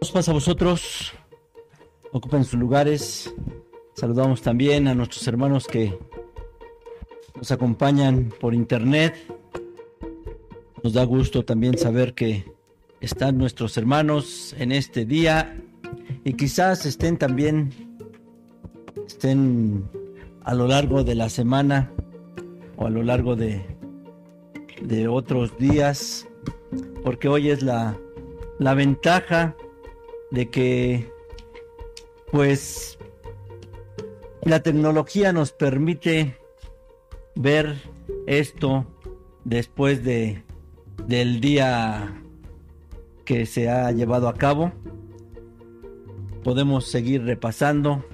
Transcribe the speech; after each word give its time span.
Nos 0.00 0.12
pasa 0.12 0.30
a 0.30 0.34
vosotros. 0.34 1.12
Ocupen 2.12 2.44
sus 2.44 2.58
lugares. 2.58 3.34
Saludamos 3.94 4.42
también 4.42 4.86
a 4.86 4.94
nuestros 4.94 5.26
hermanos 5.26 5.66
que 5.66 5.98
nos 7.34 7.50
acompañan 7.50 8.32
por 8.40 8.54
internet. 8.54 9.16
Nos 10.84 10.92
da 10.92 11.02
gusto 11.02 11.44
también 11.44 11.76
saber 11.76 12.14
que 12.14 12.44
están 13.00 13.38
nuestros 13.38 13.76
hermanos 13.76 14.54
en 14.58 14.70
este 14.70 15.04
día 15.04 15.60
y 16.22 16.34
quizás 16.34 16.86
estén 16.86 17.16
también 17.16 17.72
estén 19.04 19.88
a 20.44 20.54
lo 20.54 20.68
largo 20.68 21.02
de 21.02 21.16
la 21.16 21.28
semana 21.28 21.90
o 22.76 22.86
a 22.86 22.90
lo 22.90 23.02
largo 23.02 23.34
de, 23.34 23.66
de 24.80 25.08
otros 25.08 25.56
días 25.58 26.28
porque 27.04 27.28
hoy 27.28 27.50
es 27.50 27.62
la, 27.62 27.98
la 28.58 28.74
ventaja 28.74 29.56
de 30.30 30.48
que 30.50 31.12
pues 32.30 32.98
la 34.42 34.62
tecnología 34.62 35.32
nos 35.32 35.52
permite 35.52 36.36
ver 37.34 37.76
esto 38.26 38.86
después 39.44 40.04
de 40.04 40.42
del 41.06 41.40
día 41.40 42.22
que 43.24 43.46
se 43.46 43.68
ha 43.68 43.90
llevado 43.92 44.28
a 44.28 44.34
cabo. 44.34 44.72
Podemos 46.42 46.86
seguir 46.86 47.24
repasando. 47.24 48.04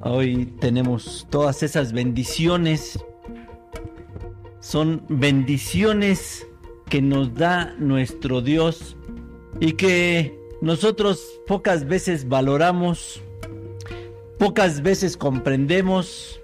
Hoy 0.00 0.46
tenemos 0.60 1.26
todas 1.30 1.62
esas 1.62 1.92
bendiciones. 1.92 2.98
Son 4.60 5.02
bendiciones 5.08 6.46
que 6.88 7.02
nos 7.02 7.34
da 7.34 7.74
nuestro 7.78 8.40
Dios 8.40 8.95
y 9.60 9.72
que 9.72 10.38
nosotros 10.60 11.40
pocas 11.46 11.86
veces 11.86 12.28
valoramos, 12.28 13.20
pocas 14.38 14.82
veces 14.82 15.16
comprendemos 15.16 16.40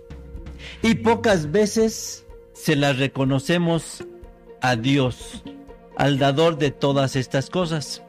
y 0.82 0.94
pocas 0.96 1.50
veces 1.50 2.27
se 2.52 2.77
las 2.77 2.98
reconocemos 2.98 4.05
a 4.60 4.77
Dios, 4.77 5.42
al 5.96 6.18
dador 6.18 6.58
de 6.58 6.70
todas 6.70 7.16
estas 7.16 7.50
cosas. 7.50 8.02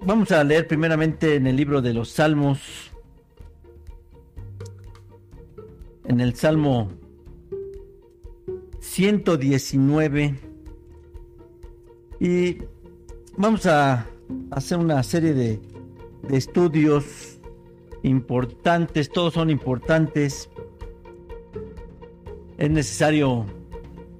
Vamos 0.00 0.32
a 0.32 0.42
leer 0.42 0.66
primeramente 0.66 1.34
en 1.34 1.46
el 1.46 1.56
libro 1.56 1.82
de 1.82 1.92
los 1.92 2.08
Salmos, 2.10 2.60
en 6.06 6.20
el 6.20 6.34
Salmo 6.34 6.90
119 8.80 10.47
y 12.20 12.58
vamos 13.36 13.66
a 13.66 14.06
hacer 14.50 14.78
una 14.78 15.02
serie 15.02 15.34
de, 15.34 15.60
estudios 16.30 17.38
importantes, 18.02 19.08
todos 19.08 19.34
son 19.34 19.50
importantes. 19.50 20.50
Es 22.58 22.70
necesario 22.70 23.46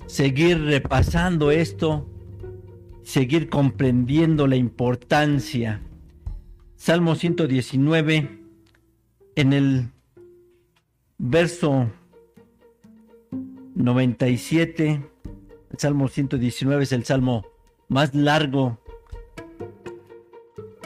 seguir 0.06 0.62
repasando 0.62 1.50
esto, 1.50 2.08
seguir 3.02 3.50
comprendiendo 3.50 4.46
la 4.46 4.56
importancia. 4.56 5.82
Salmo 6.76 7.16
119, 7.16 8.38
en 9.34 9.52
el 9.52 9.90
verso 11.18 11.90
97, 13.74 15.02
el 15.72 15.78
Salmo 15.78 16.08
119 16.08 16.84
es 16.84 16.92
el 16.92 17.04
Salmo 17.04 17.57
más 17.88 18.14
largo, 18.14 18.78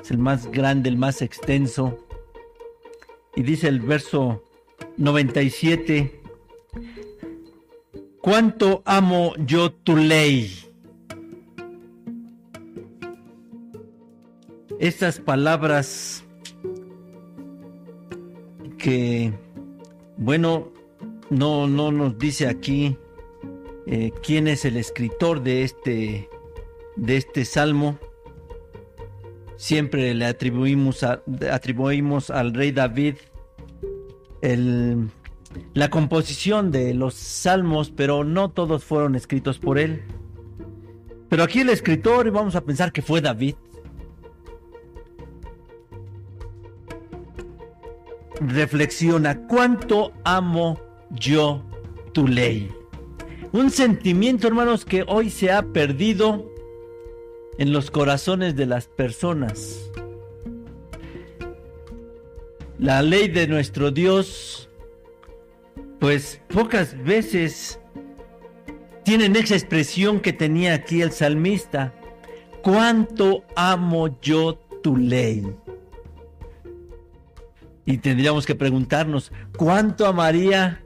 es 0.01 0.11
el 0.11 0.19
más 0.19 0.51
grande, 0.51 0.89
el 0.89 0.97
más 0.97 1.21
extenso. 1.23 1.99
Y 3.35 3.43
dice 3.43 3.69
el 3.69 3.81
verso 3.81 4.43
97, 4.97 6.21
¿cuánto 8.21 8.83
amo 8.85 9.35
yo 9.39 9.73
tu 9.73 9.97
ley? 9.97 10.59
Estas 14.79 15.21
palabras 15.21 16.25
que, 18.79 19.33
bueno, 20.17 20.73
no, 21.31 21.67
no 21.69 21.93
nos 21.93 22.19
dice 22.19 22.49
aquí 22.49 22.97
eh, 23.87 24.13
quién 24.23 24.49
es 24.49 24.65
el 24.65 24.77
escritor 24.77 25.43
de 25.43 25.63
este 25.63 26.29
de 26.97 27.17
este 27.17 27.45
salmo 27.45 27.99
siempre 29.57 30.13
le 30.15 30.27
atribuimos, 30.27 31.05
atribuimos 31.05 32.31
al 32.31 32.53
rey 32.53 32.73
David 32.73 33.15
la 35.75 35.89
composición 35.89 36.71
de 36.73 36.95
los 36.95 37.15
salmos, 37.15 37.91
pero 37.91 38.25
no 38.25 38.51
todos 38.51 38.83
fueron 38.85 39.15
escritos 39.15 39.59
por 39.59 39.79
él. 39.79 40.03
Pero 41.29 41.45
aquí 41.45 41.61
el 41.61 41.71
escritor, 41.71 42.31
vamos 42.31 42.57
a 42.57 42.65
pensar 42.65 42.93
que 42.93 43.03
fue 43.03 43.21
David, 43.21 43.55
reflexiona, 48.41 49.47
¿cuánto 49.47 50.13
amo 50.25 50.81
yo 51.11 51.63
tu 52.13 52.27
ley? 52.27 52.71
Un 53.53 53.71
sentimiento, 53.71 54.49
hermanos, 54.49 54.85
que 54.85 55.05
hoy 55.07 55.31
se 55.31 55.53
ha 55.53 55.63
perdido 55.63 56.52
en 57.59 57.73
los 57.73 57.91
corazones 57.91 58.57
de 58.57 58.67
las 58.67 58.87
personas. 58.87 59.91
La 62.79 63.03
ley 63.03 63.29
de 63.29 63.47
nuestro 63.47 63.91
Dios, 63.91 64.69
pues 66.01 66.41
pocas 66.49 67.01
veces 67.05 67.79
tienen 69.05 69.37
esa 69.37 69.55
expresión 69.55 70.21
que 70.21 70.33
tenía 70.33 70.75
aquí 70.75 71.03
el 71.03 71.13
salmista. 71.13 71.95
¿Cuánto 72.63 73.45
amo 73.57 74.19
yo 74.21 74.55
tu 74.83 74.97
ley? 74.97 75.55
Y 77.85 77.99
tendríamos 77.99 78.47
que 78.47 78.55
preguntarnos, 78.55 79.33
¿cuánto 79.57 80.07
amaría 80.07 80.82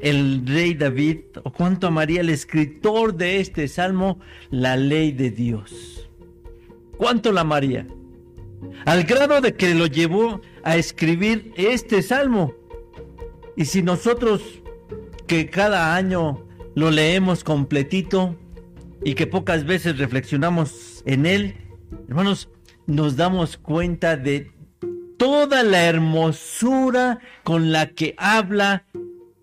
el 0.00 0.46
rey 0.46 0.74
David 0.74 1.18
o 1.42 1.52
cuánto 1.52 1.86
amaría 1.86 2.20
el 2.20 2.30
escritor 2.30 3.14
de 3.14 3.40
este 3.40 3.68
salmo 3.68 4.18
la 4.50 4.76
ley 4.76 5.12
de 5.12 5.30
Dios. 5.30 6.08
¿Cuánto 6.96 7.32
la 7.32 7.42
amaría? 7.42 7.86
Al 8.84 9.04
grado 9.04 9.40
de 9.40 9.54
que 9.54 9.74
lo 9.74 9.86
llevó 9.86 10.40
a 10.62 10.76
escribir 10.76 11.52
este 11.56 12.02
salmo. 12.02 12.54
Y 13.56 13.66
si 13.66 13.82
nosotros 13.82 14.42
que 15.26 15.48
cada 15.48 15.94
año 15.94 16.46
lo 16.74 16.90
leemos 16.90 17.44
completito 17.44 18.36
y 19.04 19.14
que 19.14 19.26
pocas 19.26 19.64
veces 19.64 19.98
reflexionamos 19.98 21.02
en 21.06 21.26
él, 21.26 21.56
hermanos, 22.08 22.48
nos 22.86 23.16
damos 23.16 23.56
cuenta 23.56 24.16
de 24.16 24.50
toda 25.16 25.62
la 25.62 25.84
hermosura 25.84 27.20
con 27.44 27.72
la 27.72 27.90
que 27.90 28.14
habla 28.18 28.86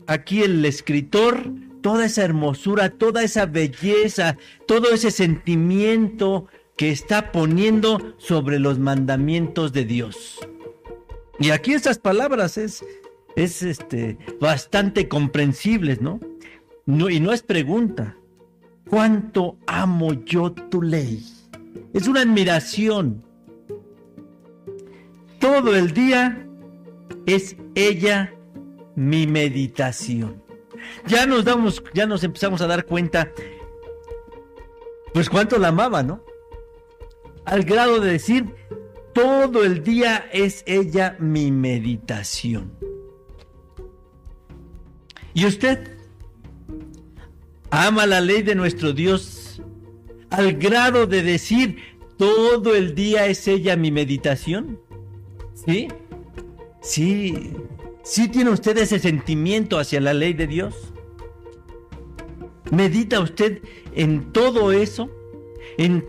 aquí 0.07 0.41
el 0.41 0.63
escritor 0.65 1.51
toda 1.81 2.05
esa 2.05 2.23
hermosura, 2.23 2.89
toda 2.89 3.23
esa 3.23 3.45
belleza, 3.45 4.37
todo 4.67 4.91
ese 4.91 5.11
sentimiento 5.11 6.47
que 6.77 6.91
está 6.91 7.31
poniendo 7.31 8.15
sobre 8.17 8.59
los 8.59 8.79
mandamientos 8.79 9.73
de 9.73 9.85
Dios. 9.85 10.39
Y 11.39 11.49
aquí 11.49 11.73
estas 11.73 11.97
palabras 11.99 12.57
es, 12.57 12.85
es 13.35 13.63
este, 13.63 14.17
bastante 14.39 15.07
comprensibles, 15.07 16.01
¿no? 16.01 16.19
¿no? 16.85 17.09
Y 17.09 17.19
no 17.19 17.33
es 17.33 17.41
pregunta. 17.41 18.15
¿Cuánto 18.89 19.57
amo 19.67 20.13
yo 20.25 20.51
tu 20.51 20.81
ley? 20.81 21.23
Es 21.93 22.07
una 22.07 22.21
admiración. 22.21 23.23
Todo 25.39 25.75
el 25.75 25.93
día 25.93 26.47
es 27.25 27.55
ella 27.73 28.33
mi 28.95 29.27
meditación. 29.27 30.43
Ya 31.07 31.25
nos 31.25 31.45
damos, 31.45 31.83
ya 31.93 32.05
nos 32.05 32.23
empezamos 32.23 32.61
a 32.61 32.67
dar 32.67 32.85
cuenta, 32.85 33.31
pues 35.13 35.29
cuánto 35.29 35.57
la 35.57 35.69
amaba, 35.69 36.03
¿no? 36.03 36.23
Al 37.45 37.63
grado 37.63 37.99
de 37.99 38.11
decir, 38.13 38.45
todo 39.13 39.63
el 39.63 39.83
día 39.83 40.29
es 40.31 40.63
ella 40.65 41.15
mi 41.19 41.51
meditación. 41.51 42.71
¿Y 45.33 45.45
usted 45.45 45.97
ama 47.69 48.05
la 48.05 48.21
ley 48.21 48.41
de 48.41 48.55
nuestro 48.55 48.93
Dios 48.93 49.61
al 50.29 50.53
grado 50.53 51.07
de 51.07 51.23
decir, 51.23 51.77
todo 52.17 52.75
el 52.75 52.95
día 52.95 53.27
es 53.27 53.47
ella 53.47 53.75
mi 53.75 53.91
meditación? 53.91 54.79
¿Sí? 55.53 55.87
Sí, 56.81 57.53
¿Sí 58.03 58.27
tiene 58.27 58.49
usted 58.49 58.77
ese 58.77 58.99
sentimiento 58.99 59.77
hacia 59.77 60.01
la 60.01 60.13
ley 60.13 60.33
de 60.33 60.47
Dios? 60.47 60.91
¿Medita 62.71 63.19
usted 63.19 63.61
en 63.93 64.31
todo 64.33 64.71
eso? 64.71 65.09
¿En 65.77 66.05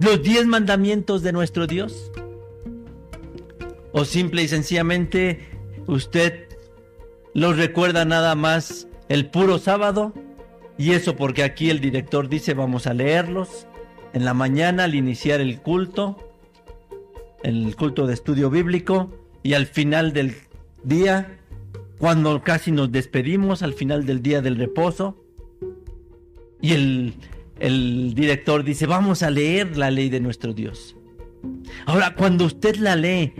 los 0.00 0.22
diez 0.22 0.46
mandamientos 0.46 1.22
de 1.22 1.32
nuestro 1.32 1.66
Dios? 1.66 2.10
¿O 3.92 4.04
simple 4.04 4.42
y 4.42 4.48
sencillamente 4.48 5.48
usted 5.86 6.48
los 7.34 7.56
recuerda 7.56 8.04
nada 8.04 8.34
más 8.34 8.88
el 9.08 9.30
puro 9.30 9.58
sábado? 9.58 10.12
Y 10.76 10.92
eso 10.92 11.14
porque 11.14 11.44
aquí 11.44 11.70
el 11.70 11.80
director 11.80 12.28
dice 12.28 12.54
vamos 12.54 12.86
a 12.86 12.94
leerlos 12.94 13.66
en 14.12 14.24
la 14.24 14.34
mañana 14.34 14.84
al 14.84 14.94
iniciar 14.94 15.40
el 15.40 15.60
culto, 15.60 16.16
el 17.42 17.76
culto 17.76 18.06
de 18.06 18.14
estudio 18.14 18.50
bíblico 18.50 19.10
y 19.42 19.54
al 19.54 19.66
final 19.66 20.12
del 20.12 20.34
día, 20.84 21.38
cuando 21.98 22.42
casi 22.42 22.72
nos 22.72 22.90
despedimos, 22.90 23.62
al 23.62 23.74
final 23.74 24.06
del 24.06 24.22
día 24.22 24.42
del 24.42 24.56
reposo. 24.56 25.24
Y 26.60 26.72
el, 26.72 27.14
el 27.58 28.14
director 28.14 28.64
dice, 28.64 28.86
vamos 28.86 29.22
a 29.22 29.30
leer 29.30 29.76
la 29.76 29.90
ley 29.90 30.08
de 30.10 30.20
nuestro 30.20 30.52
Dios. 30.52 30.96
Ahora, 31.86 32.14
cuando 32.14 32.44
usted 32.44 32.76
la 32.76 32.96
lee, 32.96 33.32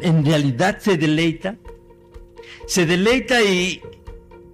en 0.00 0.24
realidad 0.24 0.78
se 0.78 0.96
deleita. 0.96 1.56
Se 2.66 2.86
deleita 2.86 3.42
y, 3.42 3.80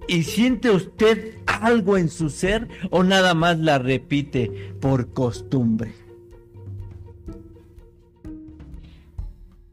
y 0.08 0.22
siente 0.24 0.70
usted 0.70 1.36
algo 1.46 1.96
en 1.96 2.08
su 2.08 2.30
ser 2.30 2.68
o 2.90 3.02
nada 3.04 3.34
más 3.34 3.58
la 3.58 3.78
repite 3.78 4.72
por 4.80 5.12
costumbre. 5.12 5.92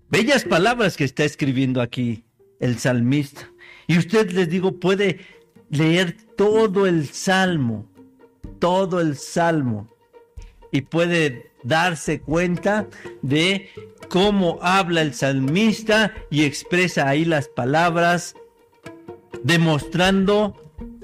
Bellas 0.10 0.46
palabras 0.46 0.96
que 0.96 1.04
está 1.04 1.25
escribiendo 1.25 1.81
aquí 1.81 2.26
el 2.59 2.80
salmista. 2.80 3.50
Y 3.88 3.98
usted 3.98 4.31
les 4.31 4.50
digo, 4.50 4.80
puede 4.80 5.19
leer 5.69 6.18
todo 6.36 6.88
el 6.88 7.07
salmo, 7.07 7.86
todo 8.59 9.00
el 9.01 9.18
salmo, 9.18 9.88
y 10.71 10.81
puede 10.81 11.51
darse 11.63 12.21
cuenta 12.21 12.88
de 13.21 13.69
cómo 14.09 14.59
habla 14.62 15.01
el 15.01 15.13
salmista 15.13 16.13
y 16.30 16.44
expresa 16.44 17.07
ahí 17.07 17.25
las 17.25 17.48
palabras, 17.48 18.36
demostrando 19.44 20.56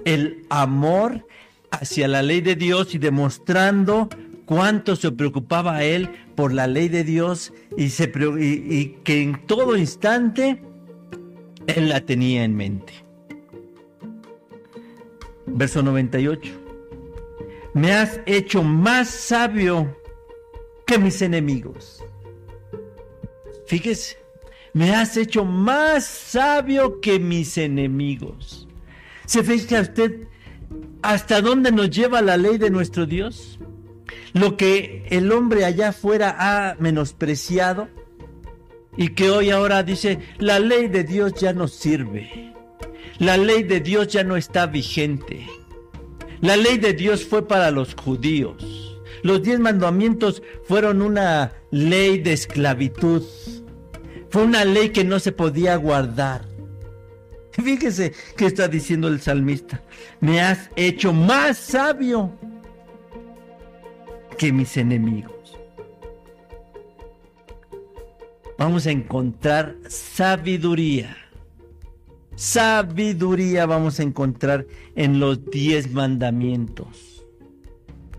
el 0.05 0.45
amor 0.49 1.25
hacia 1.71 2.07
la 2.07 2.21
ley 2.21 2.41
de 2.41 2.55
Dios 2.55 2.93
y 2.93 2.97
demostrando 2.97 4.09
cuánto 4.45 4.95
se 4.95 5.11
preocupaba 5.11 5.83
él 5.83 6.09
por 6.35 6.53
la 6.53 6.67
ley 6.67 6.89
de 6.89 7.03
Dios 7.03 7.53
y, 7.77 7.89
se, 7.89 8.11
y 8.39 8.97
que 9.03 9.21
en 9.21 9.45
todo 9.45 9.77
instante 9.77 10.61
él 11.67 11.89
la 11.89 12.01
tenía 12.01 12.43
en 12.43 12.55
mente. 12.55 12.93
Verso 15.45 15.83
98. 15.83 16.51
Me 17.73 17.91
has 17.91 18.19
hecho 18.25 18.63
más 18.63 19.09
sabio 19.09 19.97
que 20.85 20.97
mis 20.97 21.21
enemigos. 21.21 22.03
Fíjese, 23.65 24.17
me 24.73 24.95
has 24.95 25.17
hecho 25.17 25.45
más 25.45 26.05
sabio 26.05 26.99
que 27.01 27.19
mis 27.19 27.57
enemigos. 27.57 28.67
¿Se 29.25 29.43
fija 29.43 29.81
usted 29.81 30.27
hasta 31.01 31.41
dónde 31.41 31.71
nos 31.71 31.89
lleva 31.89 32.21
la 32.21 32.37
ley 32.37 32.57
de 32.57 32.69
nuestro 32.69 33.05
Dios? 33.05 33.59
Lo 34.33 34.57
que 34.57 35.05
el 35.09 35.31
hombre 35.31 35.65
allá 35.65 35.89
afuera 35.89 36.35
ha 36.37 36.75
menospreciado 36.79 37.87
y 38.97 39.09
que 39.09 39.29
hoy 39.29 39.49
ahora 39.49 39.83
dice, 39.83 40.19
la 40.37 40.59
ley 40.59 40.87
de 40.87 41.03
Dios 41.03 41.33
ya 41.33 41.53
no 41.53 41.67
sirve. 41.67 42.53
La 43.19 43.37
ley 43.37 43.63
de 43.63 43.79
Dios 43.79 44.07
ya 44.07 44.23
no 44.23 44.37
está 44.37 44.65
vigente. 44.65 45.47
La 46.41 46.57
ley 46.57 46.77
de 46.77 46.93
Dios 46.93 47.23
fue 47.25 47.47
para 47.47 47.71
los 47.71 47.95
judíos. 47.95 48.99
Los 49.23 49.41
diez 49.41 49.59
mandamientos 49.59 50.43
fueron 50.65 51.01
una 51.01 51.53
ley 51.71 52.19
de 52.19 52.33
esclavitud. 52.33 53.23
Fue 54.29 54.43
una 54.43 54.65
ley 54.65 54.89
que 54.89 55.03
no 55.03 55.19
se 55.19 55.31
podía 55.31 55.75
guardar. 55.77 56.45
Fíjese 57.51 58.13
que 58.35 58.45
está 58.45 58.67
diciendo 58.67 59.07
el 59.07 59.21
salmista. 59.21 59.81
Me 60.19 60.41
has 60.41 60.69
hecho 60.75 61.13
más 61.13 61.57
sabio 61.57 62.33
que 64.37 64.51
mis 64.51 64.75
enemigos. 64.77 65.42
Vamos 68.63 68.87
a 68.87 68.91
encontrar 68.91 69.75
sabiduría. 69.89 71.17
Sabiduría 72.37 73.65
vamos 73.65 73.99
a 73.99 74.03
encontrar 74.03 74.65
en 74.95 75.19
los 75.19 75.43
diez 75.51 75.91
mandamientos. 75.91 77.25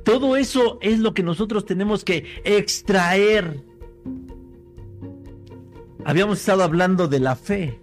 Todo 0.04 0.36
eso 0.36 0.76
es 0.82 0.98
lo 0.98 1.14
que 1.14 1.22
nosotros 1.22 1.64
tenemos 1.64 2.04
que 2.04 2.26
extraer. 2.44 3.64
Habíamos 6.04 6.40
estado 6.40 6.62
hablando 6.62 7.08
de 7.08 7.20
la 7.20 7.36
fe. 7.36 7.80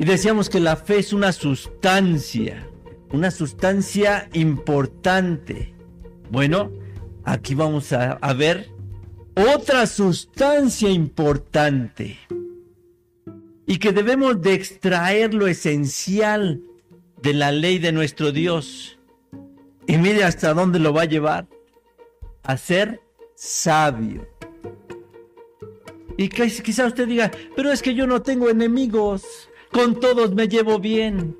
Y 0.00 0.06
decíamos 0.06 0.48
que 0.48 0.58
la 0.58 0.76
fe 0.76 1.00
es 1.00 1.12
una 1.12 1.32
sustancia, 1.32 2.66
una 3.10 3.30
sustancia 3.30 4.30
importante. 4.32 5.74
Bueno, 6.30 6.72
aquí 7.24 7.54
vamos 7.54 7.92
a, 7.92 8.16
ver 8.32 8.70
otra 9.34 9.86
sustancia 9.86 10.90
importante 10.90 12.18
y 13.66 13.78
que 13.78 13.92
debemos 13.92 14.40
de 14.42 14.54
extraer 14.54 15.34
lo 15.34 15.46
esencial 15.46 16.60
de 17.22 17.34
la 17.34 17.52
ley 17.52 17.78
de 17.78 17.92
nuestro 17.92 18.32
Dios. 18.32 18.98
Y 19.86 19.96
mire 19.96 20.24
hasta 20.24 20.54
dónde 20.54 20.78
lo 20.78 20.92
va 20.92 21.02
a 21.02 21.06
llevar. 21.06 21.46
A 22.42 22.56
ser 22.56 23.00
sabio. 23.34 24.26
Y 26.16 26.28
quizá 26.28 26.86
usted 26.86 27.06
diga, 27.06 27.30
pero 27.56 27.72
es 27.72 27.82
que 27.82 27.94
yo 27.94 28.06
no 28.06 28.22
tengo 28.22 28.50
enemigos 28.50 29.48
con 29.72 29.98
todos 29.98 30.34
me 30.34 30.48
llevo 30.48 30.78
bien. 30.78 31.36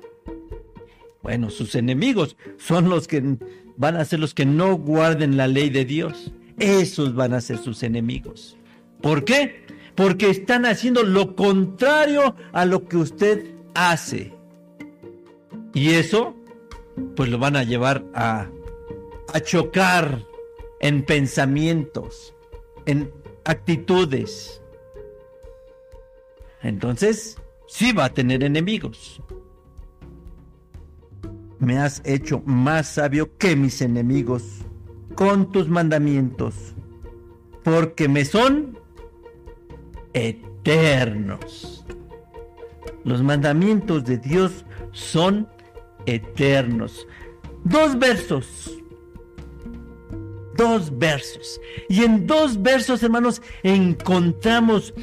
Bueno, 1.21 1.49
sus 1.51 1.75
enemigos 1.75 2.35
son 2.57 2.89
los 2.89 3.07
que 3.07 3.37
van 3.77 3.95
a 3.95 4.05
ser 4.05 4.19
los 4.19 4.33
que 4.33 4.45
no 4.45 4.75
guarden 4.75 5.37
la 5.37 5.47
ley 5.47 5.69
de 5.69 5.85
Dios. 5.85 6.31
Esos 6.59 7.15
van 7.15 7.33
a 7.33 7.41
ser 7.41 7.57
sus 7.57 7.83
enemigos. 7.83 8.57
¿Por 9.01 9.25
qué? 9.25 9.65
Porque 9.95 10.29
están 10.29 10.65
haciendo 10.65 11.03
lo 11.03 11.35
contrario 11.35 12.35
a 12.51 12.65
lo 12.65 12.87
que 12.87 12.97
usted 12.97 13.53
hace. 13.73 14.33
Y 15.73 15.91
eso, 15.91 16.35
pues 17.15 17.29
lo 17.29 17.37
van 17.37 17.55
a 17.55 17.63
llevar 17.63 18.05
a, 18.13 18.47
a 19.33 19.39
chocar 19.39 20.25
en 20.79 21.03
pensamientos, 21.03 22.35
en 22.85 23.11
actitudes. 23.45 24.61
Entonces, 26.61 27.37
sí 27.67 27.91
va 27.91 28.05
a 28.05 28.13
tener 28.13 28.43
enemigos. 28.43 29.21
Me 31.59 31.77
has 31.77 32.01
hecho 32.05 32.41
más 32.45 32.87
sabio 32.87 33.37
que 33.37 33.55
mis 33.55 33.81
enemigos 33.81 34.63
con 35.15 35.51
tus 35.51 35.67
mandamientos, 35.67 36.73
porque 37.63 38.07
me 38.07 38.25
son 38.25 38.77
eternos. 40.13 41.85
Los 43.03 43.21
mandamientos 43.21 44.05
de 44.05 44.17
Dios 44.17 44.65
son 44.91 45.47
eternos. 46.05 47.07
Dos 47.63 47.97
versos. 47.97 48.71
Dos 50.55 50.97
versos. 50.97 51.59
Y 51.89 52.03
en 52.03 52.27
dos 52.27 52.61
versos, 52.61 53.03
hermanos, 53.03 53.41
encontramos 53.63 54.93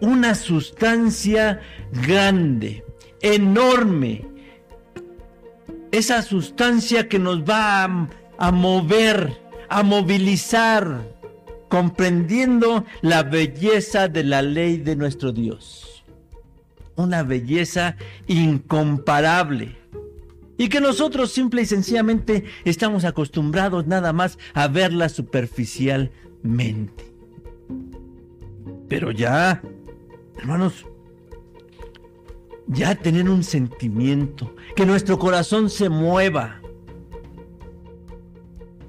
una 0.00 0.34
sustancia 0.34 1.60
grande, 2.06 2.84
enorme. 3.20 4.26
Esa 5.90 6.22
sustancia 6.22 7.08
que 7.08 7.18
nos 7.18 7.42
va 7.42 7.84
a, 7.84 8.08
mover, 8.52 9.40
a 9.68 9.82
movilizar, 9.82 11.16
comprendiendo 11.68 12.84
la 13.02 13.22
belleza 13.22 14.08
de 14.08 14.24
la 14.24 14.42
ley 14.42 14.78
de 14.78 14.96
nuestro 14.96 15.32
Dios. 15.32 16.04
Una 16.96 17.22
belleza 17.22 17.96
incomparable. 18.26 19.76
Y 20.56 20.68
que 20.68 20.80
nosotros 20.80 21.30
simple 21.30 21.62
y 21.62 21.66
sencillamente 21.66 22.44
estamos 22.64 23.04
acostumbrados 23.04 23.86
nada 23.86 24.12
más 24.12 24.38
a 24.54 24.66
verla 24.66 25.08
superficialmente. 25.08 27.04
Pero 28.88 29.12
ya 29.12 29.62
hermanos, 30.38 30.86
ya 32.66 32.94
tener 32.94 33.28
un 33.28 33.42
sentimiento, 33.42 34.54
que 34.76 34.86
nuestro 34.86 35.18
corazón 35.18 35.70
se 35.70 35.88
mueva, 35.88 36.57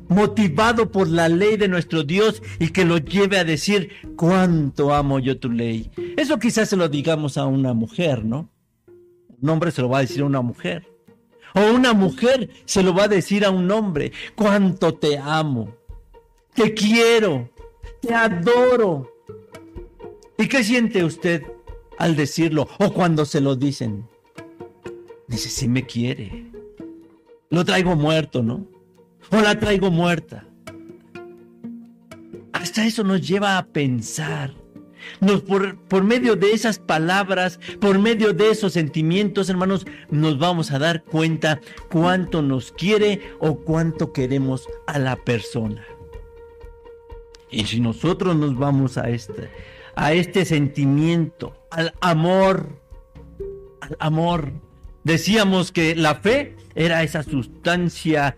motivado 0.10 0.92
por 0.92 1.08
la 1.08 1.30
ley 1.30 1.56
de 1.56 1.68
nuestro 1.68 2.04
Dios 2.04 2.42
y 2.60 2.70
que 2.70 2.84
lo 2.84 2.98
lleve 2.98 3.38
a 3.38 3.46
decir, 3.46 3.92
cuánto 4.18 4.94
amo 4.94 5.20
yo 5.20 5.40
tu 5.40 5.50
ley. 5.50 5.92
Eso 6.18 6.40
quizás 6.40 6.70
se 6.70 6.76
lo 6.76 6.90
digamos 6.90 7.38
a 7.38 7.46
una 7.46 7.74
mujer, 7.74 8.26
¿no? 8.26 8.50
Un 9.42 9.50
hombre 9.50 9.72
se 9.72 9.82
lo 9.82 9.90
va 9.90 10.00
a 10.00 10.02
decir 10.02 10.22
a 10.22 10.26
una 10.26 10.42
mujer. 10.42 10.86
O 11.56 11.74
una 11.74 11.94
mujer 11.94 12.50
se 12.66 12.84
lo 12.84 12.94
va 12.94 13.04
a 13.04 13.08
decir 13.08 13.46
a 13.46 13.50
un 13.50 13.72
hombre, 13.72 14.12
cuánto 14.36 14.94
te 14.94 15.18
amo, 15.18 15.76
te 16.54 16.74
quiero, 16.74 17.50
te 18.02 18.14
adoro. 18.14 19.12
¿Y 20.38 20.48
qué 20.48 20.64
siente 20.64 21.04
usted 21.04 21.44
al 21.98 22.16
decirlo 22.16 22.68
o 22.80 22.94
cuando 22.94 23.26
se 23.26 23.42
lo 23.42 23.56
dicen? 23.56 24.08
Dice, 25.28 25.50
sí 25.50 25.68
me 25.68 25.86
quiere. 25.86 26.46
Lo 27.50 27.66
traigo 27.66 27.96
muerto, 27.96 28.44
¿no? 28.44 28.68
O 29.32 29.40
la 29.42 29.60
traigo 29.60 29.92
muerta. 29.92 30.46
Hasta 32.54 32.86
eso 32.86 33.04
nos 33.04 33.28
lleva 33.28 33.58
a 33.58 33.66
pensar. 33.68 34.54
Nos, 35.22 35.42
por, 35.42 35.78
por, 35.88 36.04
medio 36.04 36.36
de 36.36 36.52
esas 36.52 36.78
palabras, 36.78 37.60
por 37.80 38.00
medio 38.00 38.34
de 38.34 38.52
esos 38.52 38.74
sentimientos, 38.74 39.50
hermanos, 39.50 39.86
nos 40.10 40.38
vamos 40.38 40.72
a 40.72 40.80
dar 40.80 41.04
cuenta 41.04 41.62
cuánto 41.90 42.42
nos 42.42 42.72
quiere 42.72 43.22
o 43.40 43.60
cuánto 43.60 44.12
queremos 44.14 44.68
a 44.88 45.00
la 45.00 45.16
persona. 45.16 45.84
Y 47.50 47.66
si 47.66 47.80
nosotros 47.80 48.36
nos 48.36 48.58
vamos 48.58 48.98
a 48.98 49.10
este, 49.10 49.50
a 49.96 50.14
este 50.14 50.46
sentimiento, 50.46 51.54
al 51.72 51.94
amor, 52.02 52.80
al 53.82 53.96
amor, 54.00 54.52
decíamos 55.04 55.72
que 55.72 55.96
la 55.96 56.16
fe 56.16 56.56
era 56.76 57.04
esa 57.04 57.24
sustancia 57.24 58.38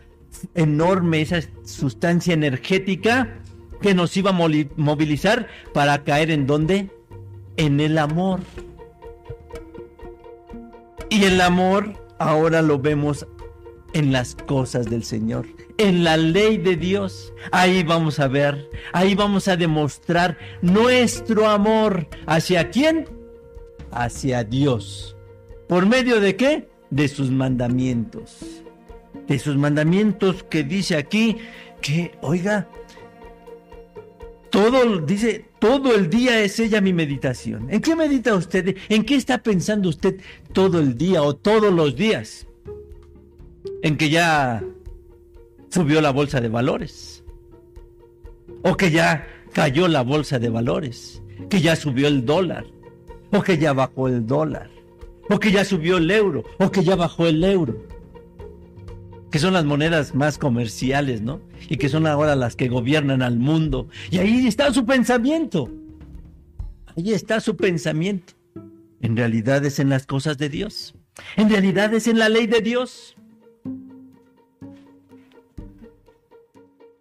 enorme, 0.55 1.21
esa 1.21 1.41
sustancia 1.63 2.33
energética 2.33 3.37
que 3.81 3.93
nos 3.93 4.15
iba 4.15 4.29
a 4.29 4.33
movilizar 4.33 5.47
para 5.73 6.03
caer 6.03 6.31
en 6.31 6.47
dónde? 6.47 6.89
En 7.57 7.79
el 7.79 7.97
amor. 7.97 8.39
Y 11.09 11.25
el 11.25 11.41
amor 11.41 11.93
ahora 12.19 12.61
lo 12.61 12.79
vemos 12.79 13.25
en 13.93 14.11
las 14.11 14.35
cosas 14.35 14.89
del 14.89 15.03
Señor, 15.03 15.45
en 15.77 16.03
la 16.03 16.15
ley 16.15 16.57
de 16.57 16.75
Dios. 16.77 17.33
Ahí 17.51 17.83
vamos 17.83 18.19
a 18.19 18.27
ver, 18.27 18.69
ahí 18.93 19.15
vamos 19.15 19.47
a 19.47 19.57
demostrar 19.57 20.37
nuestro 20.61 21.47
amor. 21.47 22.07
¿Hacia 22.25 22.69
quién? 22.69 23.09
Hacia 23.91 24.43
Dios. 24.43 25.17
¿Por 25.67 25.85
medio 25.85 26.19
de 26.21 26.35
qué? 26.35 26.69
De 26.89 27.07
sus 27.07 27.31
mandamientos. 27.31 28.60
De 29.27 29.39
sus 29.39 29.55
mandamientos 29.55 30.43
que 30.43 30.63
dice 30.63 30.97
aquí 30.97 31.37
que, 31.81 32.11
oiga, 32.21 32.67
todo, 34.51 34.99
dice, 34.99 35.45
todo 35.59 35.95
el 35.95 36.09
día 36.09 36.41
es 36.41 36.59
ella 36.59 36.81
mi 36.81 36.91
meditación. 36.93 37.67
¿En 37.69 37.81
qué 37.81 37.95
medita 37.95 38.35
usted? 38.35 38.75
¿En 38.89 39.05
qué 39.05 39.15
está 39.15 39.41
pensando 39.41 39.89
usted 39.89 40.19
todo 40.51 40.79
el 40.79 40.97
día 40.97 41.23
o 41.23 41.35
todos 41.35 41.73
los 41.73 41.95
días? 41.95 42.45
En 43.81 43.95
que 43.95 44.09
ya 44.09 44.61
subió 45.69 46.01
la 46.01 46.11
bolsa 46.11 46.41
de 46.41 46.49
valores. 46.49 47.23
O 48.63 48.75
que 48.75 48.91
ya 48.91 49.25
cayó 49.53 49.87
la 49.87 50.03
bolsa 50.03 50.37
de 50.37 50.49
valores. 50.49 51.21
Que 51.49 51.61
ya 51.61 51.77
subió 51.77 52.07
el 52.07 52.25
dólar. 52.25 52.65
O 53.31 53.41
que 53.41 53.57
ya 53.57 53.71
bajó 53.71 54.09
el 54.09 54.27
dólar. 54.27 54.69
O 55.29 55.39
que 55.39 55.53
ya 55.53 55.63
subió 55.63 55.97
el 55.97 56.11
euro. 56.11 56.43
O 56.59 56.69
que 56.69 56.83
ya 56.83 56.97
bajó 56.97 57.25
el 57.25 57.41
euro 57.43 57.90
que 59.31 59.39
son 59.39 59.53
las 59.53 59.63
monedas 59.63 60.13
más 60.13 60.37
comerciales, 60.37 61.21
¿no? 61.21 61.41
Y 61.69 61.77
que 61.77 61.87
son 61.87 62.05
ahora 62.05 62.35
las 62.35 62.57
que 62.57 62.67
gobiernan 62.67 63.21
al 63.21 63.39
mundo. 63.39 63.87
Y 64.11 64.17
ahí 64.17 64.45
está 64.45 64.73
su 64.73 64.85
pensamiento. 64.85 65.71
Ahí 66.97 67.13
está 67.13 67.39
su 67.39 67.55
pensamiento. 67.55 68.33
En 69.01 69.15
realidad 69.15 69.65
es 69.65 69.79
en 69.79 69.89
las 69.89 70.05
cosas 70.05 70.37
de 70.37 70.49
Dios. 70.49 70.95
En 71.37 71.49
realidad 71.49 71.93
es 71.93 72.07
en 72.07 72.19
la 72.19 72.27
ley 72.27 72.45
de 72.45 72.59
Dios. 72.59 73.15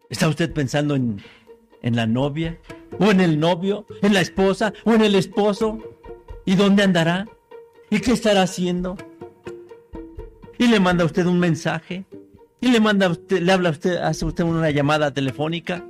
¿Está 0.08 0.28
usted 0.28 0.52
pensando 0.52 0.94
en, 0.94 1.20
en 1.82 1.96
la 1.96 2.06
novia? 2.06 2.58
¿O 3.00 3.10
en 3.10 3.20
el 3.20 3.40
novio? 3.40 3.86
¿En 4.02 4.14
la 4.14 4.20
esposa? 4.20 4.72
¿O 4.84 4.94
en 4.94 5.02
el 5.02 5.16
esposo? 5.16 5.78
¿Y 6.44 6.54
dónde 6.54 6.84
andará? 6.84 7.26
¿Y 7.90 8.00
qué 8.00 8.12
estará 8.12 8.42
haciendo? 8.42 8.96
Y 10.60 10.66
le 10.66 10.78
manda 10.78 11.04
a 11.04 11.06
usted 11.06 11.24
un 11.24 11.38
mensaje 11.38 12.04
y 12.60 12.70
le 12.70 12.80
manda 12.80 13.08
usted, 13.08 13.40
le 13.40 13.50
habla 13.50 13.70
a 13.70 13.72
usted, 13.72 13.96
hace 13.96 14.26
usted 14.26 14.44
una 14.44 14.70
llamada 14.70 15.10
telefónica. 15.10 15.82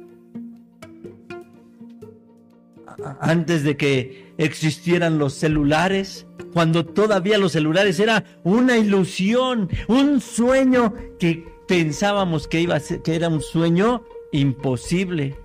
Antes 3.20 3.64
de 3.64 3.76
que 3.76 4.32
existieran 4.38 5.18
los 5.18 5.34
celulares, 5.34 6.24
cuando 6.52 6.86
todavía 6.86 7.36
los 7.36 7.50
celulares 7.50 7.98
era 7.98 8.22
una 8.44 8.78
ilusión, 8.78 9.68
un 9.88 10.20
sueño 10.20 10.94
que 11.18 11.44
pensábamos 11.66 12.46
que 12.46 12.60
iba 12.60 12.76
a 12.76 12.80
ser, 12.80 13.02
que 13.02 13.16
era 13.16 13.28
un 13.28 13.40
sueño 13.40 14.04
imposible. 14.30 15.36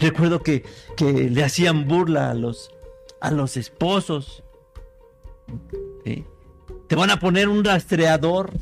Recuerdo 0.00 0.42
que, 0.42 0.64
que 0.96 1.28
le 1.28 1.44
hacían 1.44 1.86
burla 1.86 2.30
a 2.30 2.34
los, 2.34 2.70
a 3.20 3.30
los 3.30 3.58
esposos. 3.58 4.42
Te 6.92 6.96
van 6.96 7.08
a 7.08 7.18
poner 7.18 7.48
un 7.48 7.64
rastreador 7.64 8.52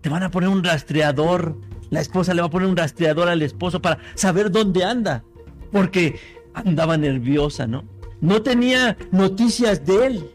te 0.00 0.08
van 0.08 0.22
a 0.22 0.30
poner 0.30 0.48
un 0.48 0.64
rastreador. 0.64 1.58
La 1.90 2.00
esposa 2.00 2.32
le 2.32 2.40
va 2.40 2.46
a 2.46 2.50
poner 2.50 2.68
un 2.68 2.74
rastreador 2.74 3.28
al 3.28 3.42
esposo 3.42 3.82
para 3.82 3.98
saber 4.14 4.50
dónde 4.50 4.82
anda. 4.82 5.24
Porque 5.70 6.18
andaba 6.54 6.96
nerviosa, 6.96 7.66
¿no? 7.66 7.84
No 8.22 8.40
tenía 8.40 8.96
noticias 9.12 9.84
de 9.84 10.06
él. 10.06 10.30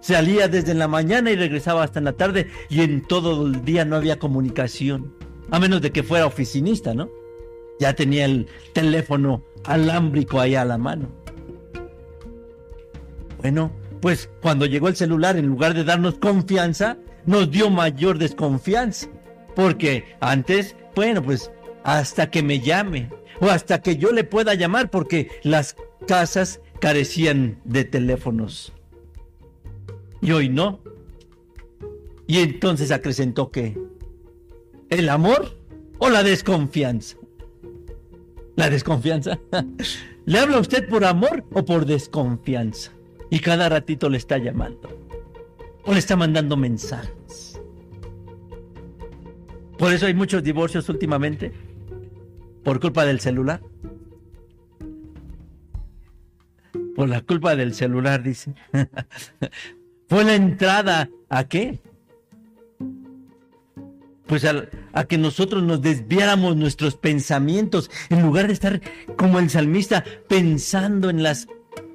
Salía 0.00 0.48
desde 0.48 0.72
la 0.72 0.88
mañana 0.88 1.30
y 1.30 1.36
regresaba 1.36 1.82
hasta 1.82 1.98
en 1.98 2.06
la 2.06 2.14
tarde 2.14 2.48
y 2.70 2.80
en 2.80 3.02
todo 3.02 3.46
el 3.46 3.62
día 3.62 3.84
no 3.84 3.96
había 3.96 4.18
comunicación. 4.18 5.12
A 5.50 5.60
menos 5.60 5.82
de 5.82 5.92
que 5.92 6.02
fuera 6.02 6.24
oficinista, 6.24 6.94
¿no? 6.94 7.10
Ya 7.78 7.92
tenía 7.92 8.24
el 8.24 8.46
teléfono 8.72 9.44
alámbrico 9.64 10.40
ahí 10.40 10.54
a 10.54 10.64
la 10.64 10.78
mano. 10.78 11.08
Bueno, 13.42 13.70
pues 14.06 14.30
cuando 14.40 14.66
llegó 14.66 14.86
el 14.86 14.94
celular, 14.94 15.36
en 15.36 15.48
lugar 15.48 15.74
de 15.74 15.82
darnos 15.82 16.20
confianza, 16.20 16.96
nos 17.24 17.50
dio 17.50 17.70
mayor 17.70 18.18
desconfianza. 18.18 19.08
Porque 19.56 20.04
antes, 20.20 20.76
bueno, 20.94 21.24
pues 21.24 21.50
hasta 21.82 22.30
que 22.30 22.44
me 22.44 22.60
llame 22.60 23.10
o 23.40 23.46
hasta 23.46 23.82
que 23.82 23.96
yo 23.96 24.12
le 24.12 24.22
pueda 24.22 24.54
llamar, 24.54 24.92
porque 24.92 25.28
las 25.42 25.74
casas 26.06 26.60
carecían 26.78 27.60
de 27.64 27.82
teléfonos. 27.82 28.72
Y 30.22 30.30
hoy 30.30 30.50
no. 30.50 30.78
Y 32.28 32.38
entonces 32.38 32.92
acrecentó 32.92 33.50
que 33.50 33.76
el 34.88 35.08
amor 35.08 35.58
o 35.98 36.10
la 36.10 36.22
desconfianza. 36.22 37.16
La 38.54 38.70
desconfianza. 38.70 39.40
¿Le 40.26 40.38
habla 40.38 40.60
usted 40.60 40.88
por 40.88 41.04
amor 41.04 41.44
o 41.52 41.64
por 41.64 41.86
desconfianza? 41.86 42.92
Y 43.30 43.40
cada 43.40 43.68
ratito 43.68 44.08
le 44.08 44.18
está 44.18 44.38
llamando 44.38 45.06
o 45.86 45.92
le 45.92 45.98
está 45.98 46.16
mandando 46.16 46.56
mensajes. 46.56 47.60
Por 49.78 49.92
eso 49.92 50.06
hay 50.06 50.14
muchos 50.14 50.42
divorcios 50.42 50.88
últimamente, 50.88 51.52
por 52.64 52.80
culpa 52.80 53.04
del 53.04 53.20
celular. 53.20 53.60
Por 56.94 57.08
la 57.08 57.20
culpa 57.20 57.54
del 57.54 57.74
celular, 57.74 58.22
dice. 58.22 58.54
Fue 60.08 60.24
la 60.24 60.34
entrada 60.34 61.10
a 61.28 61.44
qué? 61.44 61.78
Pues 64.26 64.44
a, 64.44 64.66
a, 64.92 65.04
que 65.04 65.18
nosotros 65.18 65.62
nos 65.62 65.82
desviáramos 65.82 66.56
nuestros 66.56 66.96
pensamientos 66.96 67.90
en 68.08 68.22
lugar 68.22 68.48
de 68.48 68.54
estar 68.54 68.80
como 69.16 69.38
el 69.38 69.50
salmista 69.50 70.04
pensando 70.26 71.10
en 71.10 71.22
las 71.22 71.46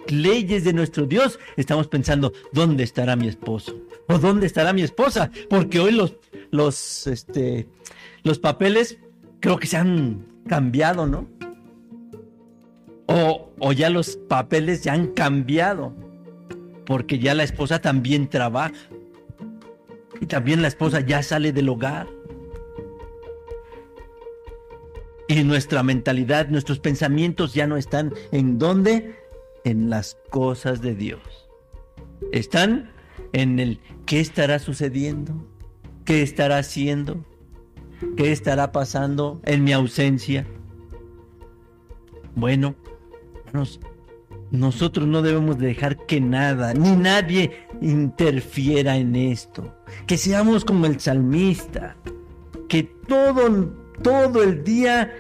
leyes 0.07 0.63
de 0.63 0.73
nuestro 0.73 1.05
Dios, 1.05 1.39
estamos 1.57 1.87
pensando, 1.87 2.33
¿dónde 2.51 2.83
estará 2.83 3.15
mi 3.15 3.27
esposo? 3.27 3.75
¿O 4.07 4.17
dónde 4.17 4.47
estará 4.47 4.73
mi 4.73 4.81
esposa? 4.81 5.31
Porque 5.49 5.79
hoy 5.79 5.91
los, 5.91 6.15
los, 6.51 7.07
este, 7.07 7.67
los 8.23 8.39
papeles 8.39 8.97
creo 9.39 9.57
que 9.57 9.67
se 9.67 9.77
han 9.77 10.25
cambiado, 10.47 11.07
¿no? 11.07 11.27
O, 13.07 13.51
o 13.59 13.73
ya 13.73 13.89
los 13.89 14.15
papeles 14.15 14.83
ya 14.83 14.93
han 14.93 15.07
cambiado, 15.07 15.93
porque 16.85 17.19
ya 17.19 17.33
la 17.33 17.43
esposa 17.43 17.79
también 17.79 18.29
trabaja. 18.29 18.73
Y 20.19 20.27
también 20.27 20.61
la 20.61 20.67
esposa 20.67 20.99
ya 20.99 21.23
sale 21.23 21.51
del 21.51 21.69
hogar. 21.69 22.07
Y 25.27 25.43
nuestra 25.43 25.81
mentalidad, 25.81 26.49
nuestros 26.49 26.79
pensamientos 26.79 27.53
ya 27.53 27.65
no 27.65 27.77
están 27.77 28.13
en 28.31 28.59
dónde? 28.59 29.15
En 29.63 29.89
las 29.89 30.17
cosas 30.29 30.81
de 30.81 30.95
Dios. 30.95 31.21
Están 32.31 32.91
en 33.33 33.59
el 33.59 33.79
qué 34.05 34.19
estará 34.19 34.59
sucediendo, 34.59 35.33
qué 36.05 36.21
estará 36.21 36.57
haciendo, 36.59 37.23
qué 38.17 38.31
estará 38.31 38.71
pasando 38.71 39.41
en 39.45 39.63
mi 39.63 39.73
ausencia. 39.73 40.45
Bueno, 42.35 42.75
nosotros 44.51 45.07
no 45.07 45.21
debemos 45.21 45.57
dejar 45.57 46.05
que 46.05 46.21
nada 46.21 46.73
ni 46.73 46.95
nadie 46.95 47.51
interfiera 47.81 48.97
en 48.97 49.15
esto. 49.15 49.75
Que 50.07 50.17
seamos 50.17 50.65
como 50.65 50.85
el 50.85 50.99
salmista. 50.99 51.95
Que 52.67 52.83
todo, 52.83 53.73
todo 54.01 54.43
el 54.43 54.63
día 54.63 55.13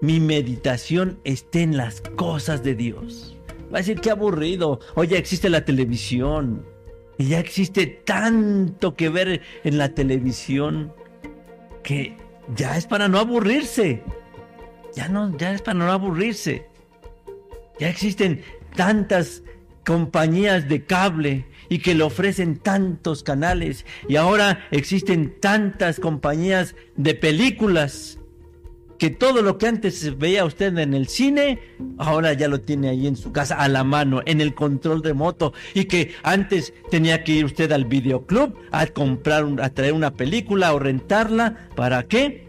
mi 0.00 0.20
meditación 0.20 1.18
esté 1.24 1.62
en 1.62 1.76
las 1.76 2.00
cosas 2.00 2.62
de 2.62 2.74
Dios. 2.74 3.37
Va 3.72 3.78
a 3.78 3.80
decir 3.80 4.00
que 4.00 4.10
aburrido. 4.10 4.80
Oye, 4.94 5.18
existe 5.18 5.48
la 5.50 5.64
televisión. 5.64 6.64
Y 7.18 7.28
ya 7.28 7.40
existe 7.40 7.86
tanto 7.86 8.94
que 8.94 9.08
ver 9.08 9.42
en 9.64 9.76
la 9.76 9.94
televisión 9.94 10.92
que 11.82 12.16
ya 12.54 12.76
es 12.76 12.86
para 12.86 13.08
no 13.08 13.18
aburrirse. 13.18 14.02
Ya 14.94 15.08
no, 15.08 15.36
ya 15.36 15.52
es 15.52 15.62
para 15.62 15.78
no 15.78 15.90
aburrirse. 15.90 16.66
Ya 17.78 17.88
existen 17.88 18.42
tantas 18.76 19.42
compañías 19.84 20.68
de 20.68 20.84
cable 20.84 21.46
y 21.68 21.78
que 21.78 21.94
le 21.94 22.02
ofrecen 22.02 22.58
tantos 22.58 23.22
canales 23.22 23.86
y 24.06 24.16
ahora 24.16 24.66
existen 24.70 25.40
tantas 25.40 25.98
compañías 25.98 26.74
de 26.96 27.14
películas 27.14 28.17
que 28.98 29.10
todo 29.10 29.42
lo 29.42 29.58
que 29.58 29.68
antes 29.68 30.18
veía 30.18 30.44
usted 30.44 30.76
en 30.76 30.92
el 30.92 31.08
cine, 31.08 31.60
ahora 31.98 32.32
ya 32.32 32.48
lo 32.48 32.60
tiene 32.60 32.88
ahí 32.88 33.06
en 33.06 33.16
su 33.16 33.32
casa 33.32 33.54
a 33.54 33.68
la 33.68 33.84
mano, 33.84 34.22
en 34.26 34.40
el 34.40 34.54
control 34.54 35.02
remoto, 35.02 35.52
y 35.72 35.84
que 35.84 36.14
antes 36.24 36.74
tenía 36.90 37.22
que 37.22 37.32
ir 37.32 37.44
usted 37.44 37.70
al 37.70 37.84
videoclub 37.84 38.58
a 38.72 38.86
comprar, 38.88 39.46
a 39.62 39.70
traer 39.70 39.92
una 39.92 40.14
película 40.14 40.74
o 40.74 40.78
rentarla, 40.78 41.68
¿para 41.76 42.02
qué? 42.02 42.48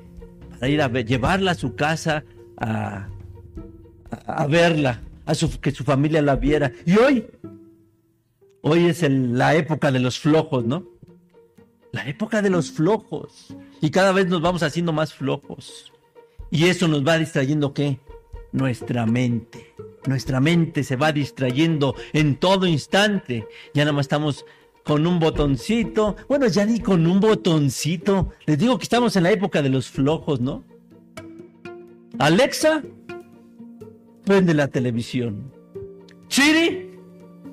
Para 0.51 0.69
ir 0.69 0.81
a 0.81 0.89
llevarla 0.89 1.51
a 1.51 1.55
su 1.55 1.75
casa 1.75 2.25
a, 2.57 3.07
verla, 4.47 5.01
a 5.25 5.33
que 5.61 5.71
su 5.71 5.83
familia 5.83 6.21
la 6.21 6.35
viera. 6.35 6.71
Y 6.85 6.97
hoy, 6.97 7.27
hoy 8.61 8.87
es 8.87 9.03
la 9.07 9.55
época 9.55 9.91
de 9.91 9.99
los 9.99 10.19
flojos, 10.19 10.65
¿no? 10.65 10.87
La 11.91 12.07
época 12.07 12.41
de 12.41 12.49
los 12.49 12.71
flojos. 12.71 13.55
Y 13.81 13.91
cada 13.91 14.11
vez 14.11 14.27
nos 14.27 14.41
vamos 14.41 14.63
haciendo 14.63 14.91
más 14.93 15.13
flojos. 15.13 15.91
Y 16.51 16.65
eso 16.65 16.87
nos 16.87 17.05
va 17.05 17.17
distrayendo 17.17 17.73
qué? 17.73 17.99
Nuestra 18.51 19.05
mente. 19.05 19.73
Nuestra 20.07 20.39
mente 20.39 20.83
se 20.83 20.95
va 20.95 21.11
distrayendo 21.11 21.95
en 22.13 22.37
todo 22.37 22.65
instante. 22.65 23.47
Ya 23.73 23.83
nada 23.83 23.93
más 23.93 24.05
estamos 24.05 24.45
con 24.83 25.05
un 25.05 25.19
botoncito. 25.19 26.15
Bueno, 26.27 26.47
ya 26.47 26.65
ni 26.65 26.79
con 26.79 27.05
un 27.05 27.19
botoncito. 27.19 28.29
Les 28.45 28.57
digo 28.57 28.77
que 28.77 28.83
estamos 28.83 29.15
en 29.15 29.23
la 29.23 29.31
época 29.31 29.61
de 29.61 29.69
los 29.69 29.89
flojos, 29.89 30.39
¿no? 30.39 30.63
Alexa, 32.17 32.81
prende 34.25 34.53
la 34.53 34.67
televisión. 34.67 35.53
Chiri, 36.27 36.97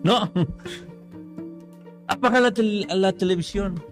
no. 0.02 0.32
Apaga 2.08 2.40
la, 2.40 2.52
la 2.94 3.12
televisión. 3.12 3.82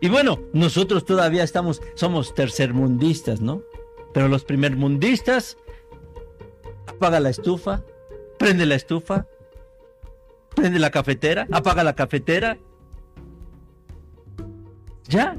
Y 0.00 0.08
bueno, 0.08 0.38
nosotros 0.52 1.04
todavía 1.04 1.42
estamos, 1.42 1.82
somos 1.94 2.34
tercermundistas, 2.34 3.40
¿no? 3.40 3.62
Pero 4.12 4.28
los 4.28 4.44
primermundistas, 4.44 5.56
apaga 6.86 7.20
la 7.20 7.30
estufa, 7.30 7.82
prende 8.38 8.66
la 8.66 8.74
estufa, 8.74 9.26
prende 10.54 10.78
la 10.78 10.90
cafetera, 10.90 11.46
apaga 11.52 11.84
la 11.84 11.94
cafetera. 11.94 12.58
Ya. 15.04 15.36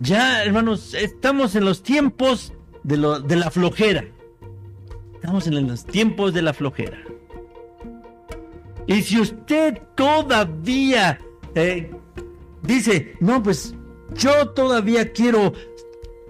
Ya, 0.00 0.44
hermanos, 0.44 0.94
estamos 0.94 1.54
en 1.54 1.64
los 1.64 1.82
tiempos 1.82 2.52
de, 2.82 2.96
lo, 2.96 3.20
de 3.20 3.36
la 3.36 3.50
flojera. 3.50 4.04
Estamos 5.14 5.46
en 5.46 5.68
los 5.68 5.84
tiempos 5.84 6.34
de 6.34 6.42
la 6.42 6.52
flojera. 6.52 6.98
Y 8.86 9.02
si 9.02 9.20
usted 9.20 9.80
todavía 9.94 11.20
eh, 11.54 11.90
dice, 12.62 13.16
no, 13.20 13.42
pues 13.42 13.74
yo 14.14 14.50
todavía 14.50 15.12
quiero 15.12 15.52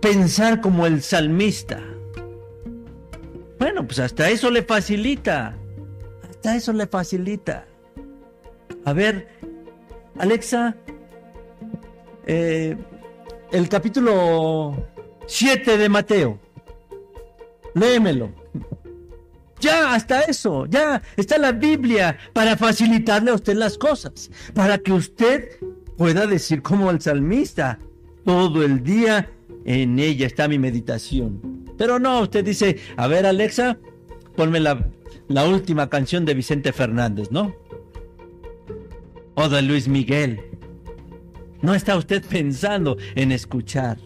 pensar 0.00 0.60
como 0.60 0.86
el 0.86 1.02
salmista. 1.02 1.80
Bueno, 3.58 3.86
pues 3.86 3.98
hasta 4.00 4.28
eso 4.30 4.50
le 4.50 4.62
facilita. 4.62 5.56
Hasta 6.28 6.56
eso 6.56 6.72
le 6.72 6.86
facilita. 6.86 7.66
A 8.84 8.92
ver, 8.92 9.28
Alexa, 10.18 10.74
eh, 12.26 12.76
el 13.52 13.68
capítulo 13.68 14.88
7 15.26 15.78
de 15.78 15.88
Mateo. 15.88 16.40
Léemelo. 17.74 18.32
Ya, 19.60 19.94
hasta 19.94 20.22
eso, 20.22 20.66
ya 20.66 21.00
está 21.16 21.38
la 21.38 21.52
Biblia 21.52 22.18
para 22.32 22.56
facilitarle 22.56 23.30
a 23.30 23.34
usted 23.34 23.54
las 23.54 23.78
cosas, 23.78 24.28
para 24.54 24.76
que 24.78 24.92
usted 24.92 25.50
pueda 25.96 26.26
decir 26.26 26.62
como 26.62 26.90
el 26.90 27.00
salmista, 27.00 27.78
todo 28.24 28.62
el 28.62 28.82
día 28.82 29.30
en 29.64 29.98
ella 29.98 30.26
está 30.26 30.48
mi 30.48 30.58
meditación. 30.58 31.64
Pero 31.76 31.98
no, 31.98 32.20
usted 32.20 32.44
dice, 32.44 32.78
a 32.96 33.06
ver 33.06 33.26
Alexa, 33.26 33.78
ponme 34.36 34.60
la, 34.60 34.88
la 35.28 35.46
última 35.46 35.88
canción 35.88 36.24
de 36.24 36.34
Vicente 36.34 36.72
Fernández, 36.72 37.30
¿no? 37.30 37.54
O 39.34 39.48
de 39.48 39.62
Luis 39.62 39.88
Miguel. 39.88 40.40
No 41.62 41.74
está 41.74 41.96
usted 41.96 42.24
pensando 42.24 42.96
en 43.14 43.32
escuchar, 43.32 43.98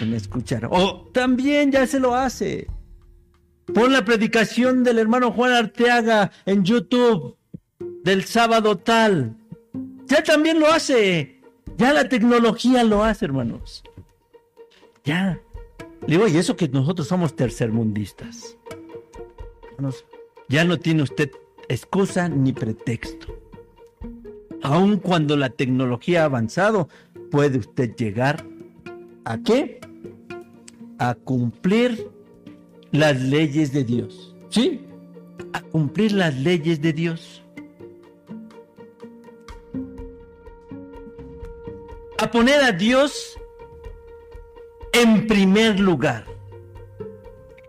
en 0.00 0.14
escuchar. 0.14 0.68
O 0.70 1.08
también 1.12 1.72
ya 1.72 1.86
se 1.86 2.00
lo 2.00 2.14
hace. 2.14 2.68
Pon 3.74 3.92
la 3.92 4.04
predicación 4.04 4.82
del 4.82 4.98
hermano 4.98 5.32
Juan 5.32 5.52
Arteaga 5.52 6.30
en 6.46 6.64
YouTube 6.64 7.36
del 8.04 8.24
sábado 8.24 8.78
tal. 8.78 9.36
Ya 10.10 10.24
también 10.24 10.58
lo 10.58 10.66
hace. 10.66 11.40
Ya 11.76 11.92
la 11.92 12.08
tecnología 12.08 12.82
lo 12.82 13.04
hace, 13.04 13.24
hermanos. 13.24 13.84
Ya. 15.04 15.40
Le 16.06 16.16
digo, 16.16 16.26
y 16.26 16.36
eso 16.36 16.56
que 16.56 16.68
nosotros 16.68 17.06
somos 17.06 17.36
tercermundistas. 17.36 18.58
Hermanos, 19.70 20.04
ya 20.48 20.64
no 20.64 20.78
tiene 20.80 21.04
usted 21.04 21.30
excusa 21.68 22.28
ni 22.28 22.52
pretexto. 22.52 23.28
Aun 24.62 24.98
cuando 24.98 25.36
la 25.36 25.50
tecnología 25.50 26.22
ha 26.22 26.24
avanzado, 26.24 26.88
puede 27.30 27.58
usted 27.58 27.94
llegar 27.94 28.44
a 29.24 29.38
qué? 29.38 29.80
A 30.98 31.14
cumplir 31.14 32.10
las 32.90 33.20
leyes 33.20 33.72
de 33.72 33.84
Dios. 33.84 34.34
¿Sí? 34.48 34.80
A 35.52 35.62
cumplir 35.62 36.12
las 36.12 36.36
leyes 36.36 36.82
de 36.82 36.92
Dios. 36.92 37.39
A 42.20 42.30
poner 42.30 42.62
a 42.62 42.72
Dios 42.72 43.38
en 44.92 45.26
primer 45.26 45.80
lugar. 45.80 46.26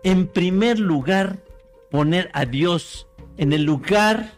En 0.04 0.26
primer 0.26 0.78
lugar, 0.78 1.38
poner 1.90 2.30
a 2.34 2.44
Dios 2.44 3.06
en 3.38 3.54
el 3.54 3.64
lugar 3.64 4.34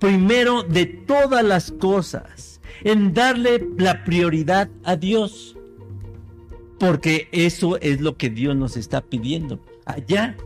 primero 0.00 0.64
de 0.64 0.86
todas 0.86 1.44
las 1.44 1.70
cosas, 1.70 2.60
en 2.82 3.14
darle 3.14 3.64
la 3.78 4.02
prioridad 4.02 4.68
a 4.82 4.96
Dios. 4.96 5.56
Porque 6.80 7.28
eso 7.30 7.76
es 7.80 8.00
lo 8.00 8.16
que 8.16 8.30
Dios 8.30 8.56
nos 8.56 8.76
está 8.76 9.02
pidiendo. 9.02 9.60
Allá, 9.84 10.36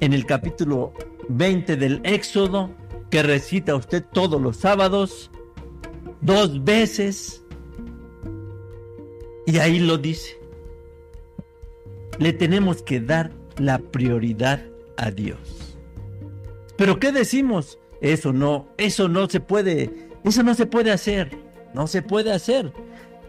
en 0.00 0.12
el 0.12 0.26
capítulo 0.26 0.92
20 1.30 1.76
del 1.76 2.00
Éxodo, 2.04 2.70
que 3.10 3.22
recita 3.22 3.76
usted 3.76 4.04
todos 4.12 4.42
los 4.42 4.58
sábados, 4.58 5.30
dos 6.20 6.64
veces, 6.64 7.45
y 9.46 9.58
ahí 9.58 9.78
lo 9.78 9.96
dice. 9.96 10.38
Le 12.18 12.32
tenemos 12.32 12.82
que 12.82 13.00
dar 13.00 13.30
la 13.58 13.78
prioridad 13.78 14.62
a 14.96 15.10
Dios. 15.10 15.76
Pero 16.76 16.98
¿qué 16.98 17.12
decimos? 17.12 17.78
Eso 18.00 18.32
no, 18.32 18.68
eso 18.76 19.08
no 19.08 19.28
se 19.28 19.40
puede, 19.40 20.10
eso 20.24 20.42
no 20.42 20.54
se 20.54 20.66
puede 20.66 20.90
hacer. 20.90 21.30
No 21.72 21.86
se 21.86 22.02
puede 22.02 22.32
hacer. 22.32 22.72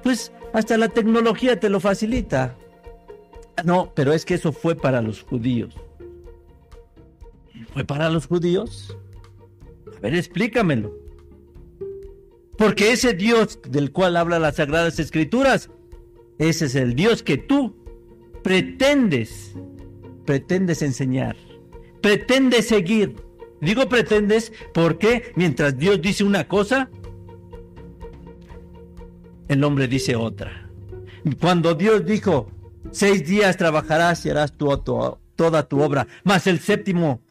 Pues 0.04 0.32
hasta 0.54 0.78
la 0.78 0.90
tecnología 0.90 1.60
te 1.60 1.70
lo 1.70 1.80
facilita. 1.80 2.56
No, 3.64 3.92
pero 3.96 4.14
es 4.14 4.26
que 4.26 4.36
eso 4.36 4.52
fue 4.52 4.76
para 4.76 5.02
los 5.02 5.24
judíos. 5.24 5.76
¿Fue 7.74 7.84
para 7.84 8.10
los 8.10 8.28
judíos? 8.28 8.98
A 9.98 10.00
ver, 10.00 10.16
explícamelo. 10.16 10.94
Porque 12.58 12.92
ese 12.92 13.14
Dios 13.14 13.60
del 13.70 13.92
cual 13.92 14.18
habla 14.18 14.40
las 14.40 14.56
Sagradas 14.56 15.00
Escrituras 15.00 15.70
ese 16.40 16.66
es 16.66 16.76
el 16.76 16.96
Dios 16.96 17.24
que 17.24 17.38
tú 17.38 17.76
pretendes, 18.44 19.56
pretendes 20.26 20.82
enseñar, 20.82 21.36
pretendes 22.02 22.68
seguir. 22.68 23.16
Digo 23.60 23.90
pretendes 23.90 24.54
porque 24.74 25.32
mientras 25.36 25.78
Dios 25.78 26.02
dice 26.02 26.24
una 26.24 26.48
cosa, 26.48 26.90
el 29.48 29.64
hombre 29.64 29.88
dice 29.88 30.16
otra. 30.16 30.70
Cuando 31.40 31.74
Dios 31.74 32.06
dijo, 32.06 32.52
seis 32.92 33.26
días 33.26 33.58
trabajarás 33.58 34.26
y 34.26 34.30
harás 34.30 34.54
toda 34.56 35.68
tu 35.68 35.82
obra, 35.82 36.08
mas 36.24 36.46
el 36.46 36.60
séptimo 36.60 37.22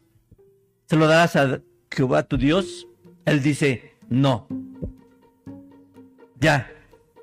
se 0.87 0.97
lo 0.97 1.07
darás 1.07 1.37
a 1.37 1.63
Jehová 1.91 2.25
tu 2.25 2.37
Dios. 2.37 2.89
Él 3.25 3.43
dice, 3.43 3.95
no. 4.09 4.47
Ya, 6.41 6.71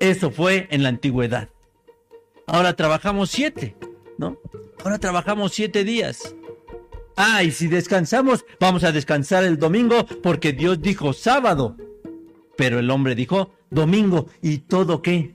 eso 0.00 0.30
fue 0.30 0.66
en 0.70 0.82
la 0.82 0.88
antigüedad. 0.88 1.48
Ahora 2.46 2.74
trabajamos 2.74 3.30
siete, 3.30 3.76
¿no? 4.18 4.38
Ahora 4.84 4.98
trabajamos 4.98 5.52
siete 5.52 5.84
días. 5.84 6.34
Ah, 7.16 7.42
y 7.42 7.50
si 7.52 7.68
descansamos, 7.68 8.44
vamos 8.58 8.84
a 8.84 8.92
descansar 8.92 9.44
el 9.44 9.58
domingo 9.58 10.06
porque 10.22 10.52
Dios 10.52 10.82
dijo 10.82 11.12
sábado. 11.12 11.76
Pero 12.56 12.78
el 12.78 12.90
hombre 12.90 13.14
dijo 13.14 13.50
domingo 13.70 14.26
y 14.42 14.58
todo 14.58 15.00
qué? 15.02 15.34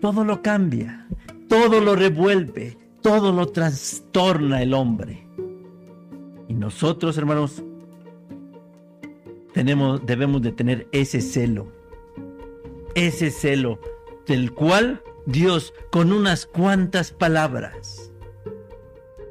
Todo 0.00 0.24
lo 0.24 0.42
cambia, 0.42 1.06
todo 1.48 1.80
lo 1.80 1.96
revuelve, 1.96 2.76
todo 3.02 3.32
lo 3.32 3.48
trastorna 3.48 4.62
el 4.62 4.74
hombre. 4.74 5.26
Y 6.48 6.54
nosotros, 6.54 7.16
hermanos, 7.18 7.62
tenemos, 9.52 10.04
debemos 10.04 10.42
de 10.42 10.52
tener 10.52 10.88
ese 10.92 11.20
celo, 11.20 11.72
ese 12.94 13.30
celo 13.30 13.80
del 14.26 14.52
cual 14.52 15.02
Dios 15.26 15.74
con 15.90 16.12
unas 16.12 16.46
cuantas 16.46 17.10
palabras, 17.10 18.12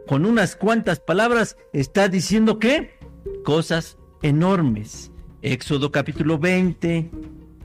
con 0.08 0.26
unas 0.26 0.58
cuantas 0.58 1.00
palabras 1.00 1.58
está 1.72 2.10
diciendo 2.10 2.60
que 2.60 3.00
cosas 3.44 3.98
enormes. 4.22 5.12
Éxodo 5.42 5.92
capítulo 5.92 6.38
20, 6.38 7.10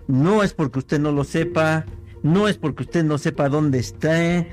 no 0.06 0.42
es 0.44 0.54
porque 0.54 0.78
usted 0.78 1.00
no 1.00 1.10
lo 1.10 1.24
sepa, 1.24 1.86
no 2.22 2.46
es 2.46 2.56
porque 2.56 2.84
usted 2.84 3.02
no 3.02 3.18
sepa 3.18 3.48
dónde 3.48 3.78
está, 3.78 4.46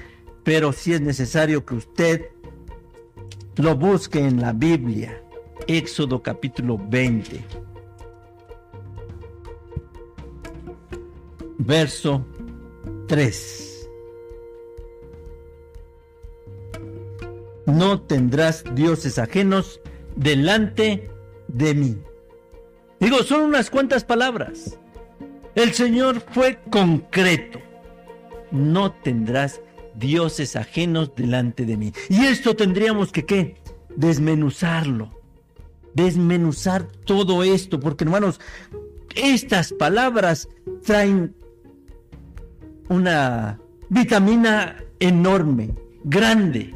pero 0.44 0.74
sí 0.74 0.94
es 0.94 1.02
necesario 1.02 1.66
que 1.66 1.76
usted 1.76 2.30
lo 3.58 3.76
busque 3.76 4.20
en 4.20 4.42
la 4.42 4.54
Biblia. 4.54 5.22
Éxodo 5.68 6.24
capítulo 6.24 6.80
20. 6.90 7.44
Verso 11.60 12.26
3. 13.08 13.90
No 17.66 18.02
tendrás 18.02 18.64
dioses 18.76 19.20
ajenos 19.20 19.82
delante 20.16 21.10
de 21.48 21.74
mí. 21.74 21.98
Digo, 23.00 23.24
son 23.24 23.42
unas 23.42 23.70
cuantas 23.70 24.04
palabras. 24.04 24.80
El 25.56 25.74
Señor 25.74 26.22
fue 26.32 26.60
concreto. 26.70 27.60
No 28.52 28.92
tendrás 28.92 29.62
dioses 29.96 30.56
ajenos 30.56 31.14
delante 31.16 31.66
de 31.66 31.78
mí. 31.78 31.94
Y 32.10 32.26
esto 32.26 32.56
tendríamos 32.56 33.12
que 33.12 33.26
qué? 33.26 33.56
Desmenuzarlo. 33.96 35.12
Desmenuzar 35.94 36.88
todo 37.06 37.44
esto, 37.44 37.80
porque 37.80 38.04
hermanos, 38.04 38.40
estas 39.16 39.74
palabras 39.74 40.48
traen 40.84 41.36
una 42.90 43.60
vitamina 43.90 44.84
enorme, 45.00 45.76
grande, 46.04 46.74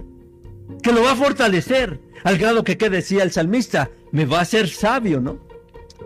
que 0.82 0.92
lo 0.92 1.04
va 1.04 1.12
a 1.12 1.16
fortalecer, 1.16 2.00
al 2.24 2.38
grado 2.38 2.64
que, 2.64 2.78
¿qué 2.78 2.90
decía 2.90 3.24
el 3.24 3.32
salmista? 3.32 3.90
Me 4.12 4.26
va 4.26 4.40
a 4.40 4.42
hacer 4.42 4.68
sabio, 4.68 5.20
¿no? 5.20 5.40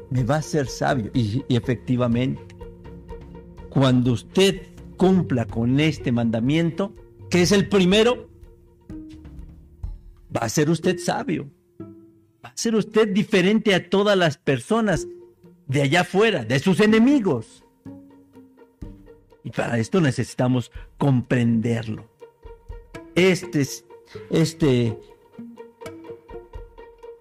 Me 0.09 0.23
va 0.23 0.35
a 0.35 0.39
hacer 0.39 0.67
sabio. 0.67 1.11
Y, 1.13 1.43
y 1.47 1.55
efectivamente, 1.55 2.41
cuando 3.69 4.13
usted 4.13 4.61
cumpla 4.97 5.45
con 5.45 5.79
este 5.79 6.11
mandamiento, 6.11 6.93
que 7.29 7.41
es 7.41 7.51
el 7.51 7.67
primero, 7.67 8.29
va 10.35 10.41
a 10.41 10.49
ser 10.49 10.69
usted 10.69 10.97
sabio. 10.97 11.49
Va 12.43 12.49
a 12.49 12.57
ser 12.57 12.75
usted 12.75 13.09
diferente 13.09 13.73
a 13.73 13.89
todas 13.89 14.17
las 14.17 14.37
personas 14.37 15.07
de 15.67 15.81
allá 15.81 16.01
afuera, 16.01 16.45
de 16.45 16.59
sus 16.59 16.79
enemigos. 16.79 17.64
Y 19.45 19.51
para 19.51 19.77
esto 19.77 20.01
necesitamos 20.01 20.71
comprenderlo. 20.97 22.03
Este, 23.13 23.65
este 24.31 24.97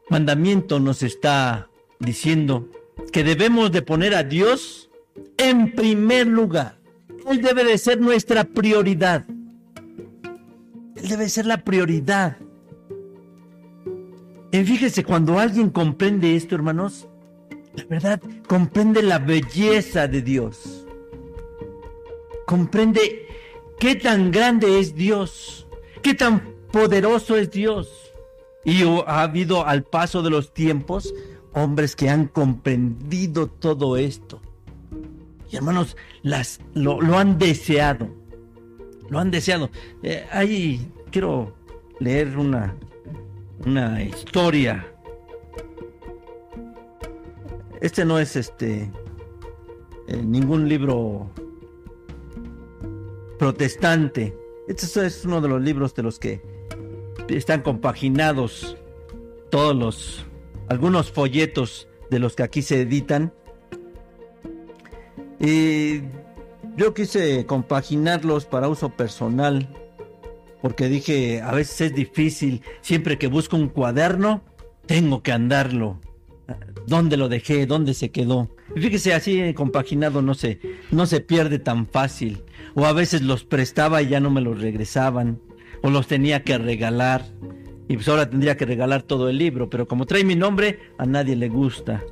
mandamiento 0.08 0.80
nos 0.80 1.02
está 1.02 1.68
diciendo 2.00 2.66
que 3.12 3.24
debemos 3.24 3.70
de 3.72 3.82
poner 3.82 4.14
a 4.14 4.24
Dios 4.24 4.90
en 5.36 5.72
primer 5.72 6.26
lugar. 6.26 6.78
Él 7.30 7.42
debe 7.42 7.62
de 7.62 7.76
ser 7.76 8.00
nuestra 8.00 8.44
prioridad. 8.44 9.26
Él 10.96 11.08
debe 11.08 11.28
ser 11.28 11.44
la 11.44 11.58
prioridad. 11.58 12.38
Y 14.50 14.64
fíjese, 14.64 15.04
cuando 15.04 15.38
alguien 15.38 15.68
comprende 15.68 16.36
esto, 16.36 16.54
hermanos, 16.54 17.06
la 17.74 17.84
verdad, 17.84 18.22
comprende 18.46 19.02
la 19.02 19.18
belleza 19.18 20.08
de 20.08 20.22
Dios. 20.22 20.83
Comprende 22.46 23.26
qué 23.78 23.94
tan 23.94 24.30
grande 24.30 24.78
es 24.78 24.94
Dios, 24.94 25.66
qué 26.02 26.14
tan 26.14 26.54
poderoso 26.70 27.36
es 27.36 27.50
Dios. 27.50 28.12
Y 28.64 28.82
ha 28.82 29.22
habido 29.22 29.66
al 29.66 29.84
paso 29.84 30.22
de 30.22 30.30
los 30.30 30.54
tiempos 30.54 31.14
hombres 31.52 31.94
que 31.94 32.08
han 32.08 32.26
comprendido 32.26 33.46
todo 33.46 33.96
esto. 33.96 34.40
Y 35.50 35.56
hermanos, 35.56 35.96
las, 36.22 36.60
lo, 36.74 37.00
han 37.16 37.38
deseado. 37.38 38.08
Lo 39.08 39.18
han 39.18 39.30
deseado. 39.30 39.70
Eh, 40.02 40.26
ahí 40.32 40.90
quiero 41.10 41.54
leer 42.00 42.36
una, 42.36 42.74
una 43.64 44.02
historia. 44.02 44.86
Este 47.80 48.04
no 48.04 48.18
es 48.18 48.34
este 48.34 48.90
eh, 50.08 50.22
ningún 50.22 50.68
libro 50.68 51.30
protestante. 53.38 54.36
Este 54.68 55.06
es 55.06 55.24
uno 55.24 55.40
de 55.40 55.48
los 55.48 55.62
libros 55.62 55.94
de 55.94 56.02
los 56.02 56.18
que 56.18 56.40
están 57.28 57.62
compaginados 57.62 58.76
todos 59.50 59.76
los 59.76 60.26
algunos 60.68 61.10
folletos 61.10 61.88
de 62.10 62.18
los 62.18 62.34
que 62.36 62.42
aquí 62.42 62.62
se 62.62 62.80
editan 62.80 63.32
y 65.38 66.00
yo 66.76 66.94
quise 66.94 67.44
compaginarlos 67.46 68.46
para 68.46 68.68
uso 68.68 68.90
personal, 68.90 69.68
porque 70.62 70.88
dije, 70.88 71.42
a 71.42 71.52
veces 71.52 71.80
es 71.82 71.94
difícil, 71.94 72.62
siempre 72.80 73.18
que 73.18 73.26
busco 73.26 73.56
un 73.56 73.68
cuaderno, 73.68 74.42
tengo 74.86 75.22
que 75.22 75.32
andarlo. 75.32 76.00
¿Dónde 76.86 77.16
lo 77.16 77.28
dejé? 77.28 77.66
¿Dónde 77.66 77.94
se 77.94 78.10
quedó? 78.10 78.50
fíjese, 78.74 79.14
así 79.14 79.54
compaginado 79.54 80.20
no 80.20 80.34
se, 80.34 80.60
no 80.90 81.06
se 81.06 81.20
pierde 81.20 81.58
tan 81.58 81.86
fácil. 81.86 82.42
O 82.74 82.86
a 82.86 82.92
veces 82.92 83.22
los 83.22 83.44
prestaba 83.44 84.02
y 84.02 84.08
ya 84.08 84.20
no 84.20 84.30
me 84.30 84.40
los 84.40 84.60
regresaban. 84.60 85.40
O 85.82 85.90
los 85.90 86.06
tenía 86.06 86.42
que 86.42 86.58
regalar. 86.58 87.24
Y 87.88 87.96
pues 87.96 88.08
ahora 88.08 88.28
tendría 88.28 88.56
que 88.56 88.66
regalar 88.66 89.02
todo 89.02 89.28
el 89.28 89.38
libro. 89.38 89.70
Pero 89.70 89.86
como 89.86 90.06
trae 90.06 90.24
mi 90.24 90.34
nombre, 90.34 90.80
a 90.98 91.06
nadie 91.06 91.36
le 91.36 91.48
gusta. 91.48 92.02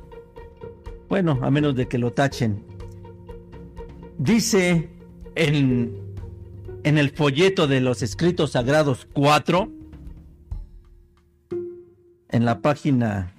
Bueno, 1.09 1.39
a 1.41 1.51
menos 1.51 1.75
de 1.75 1.87
que 1.87 1.97
lo 1.97 2.11
tachen 2.11 2.73
dice 4.17 4.89
en, 5.35 6.15
en 6.83 6.97
el 6.97 7.09
folleto 7.11 7.67
de 7.67 7.81
los 7.81 8.01
escritos 8.01 8.51
sagrados 8.51 9.07
4, 9.13 9.71
en 12.29 12.45
la 12.45 12.61
página 12.61 13.33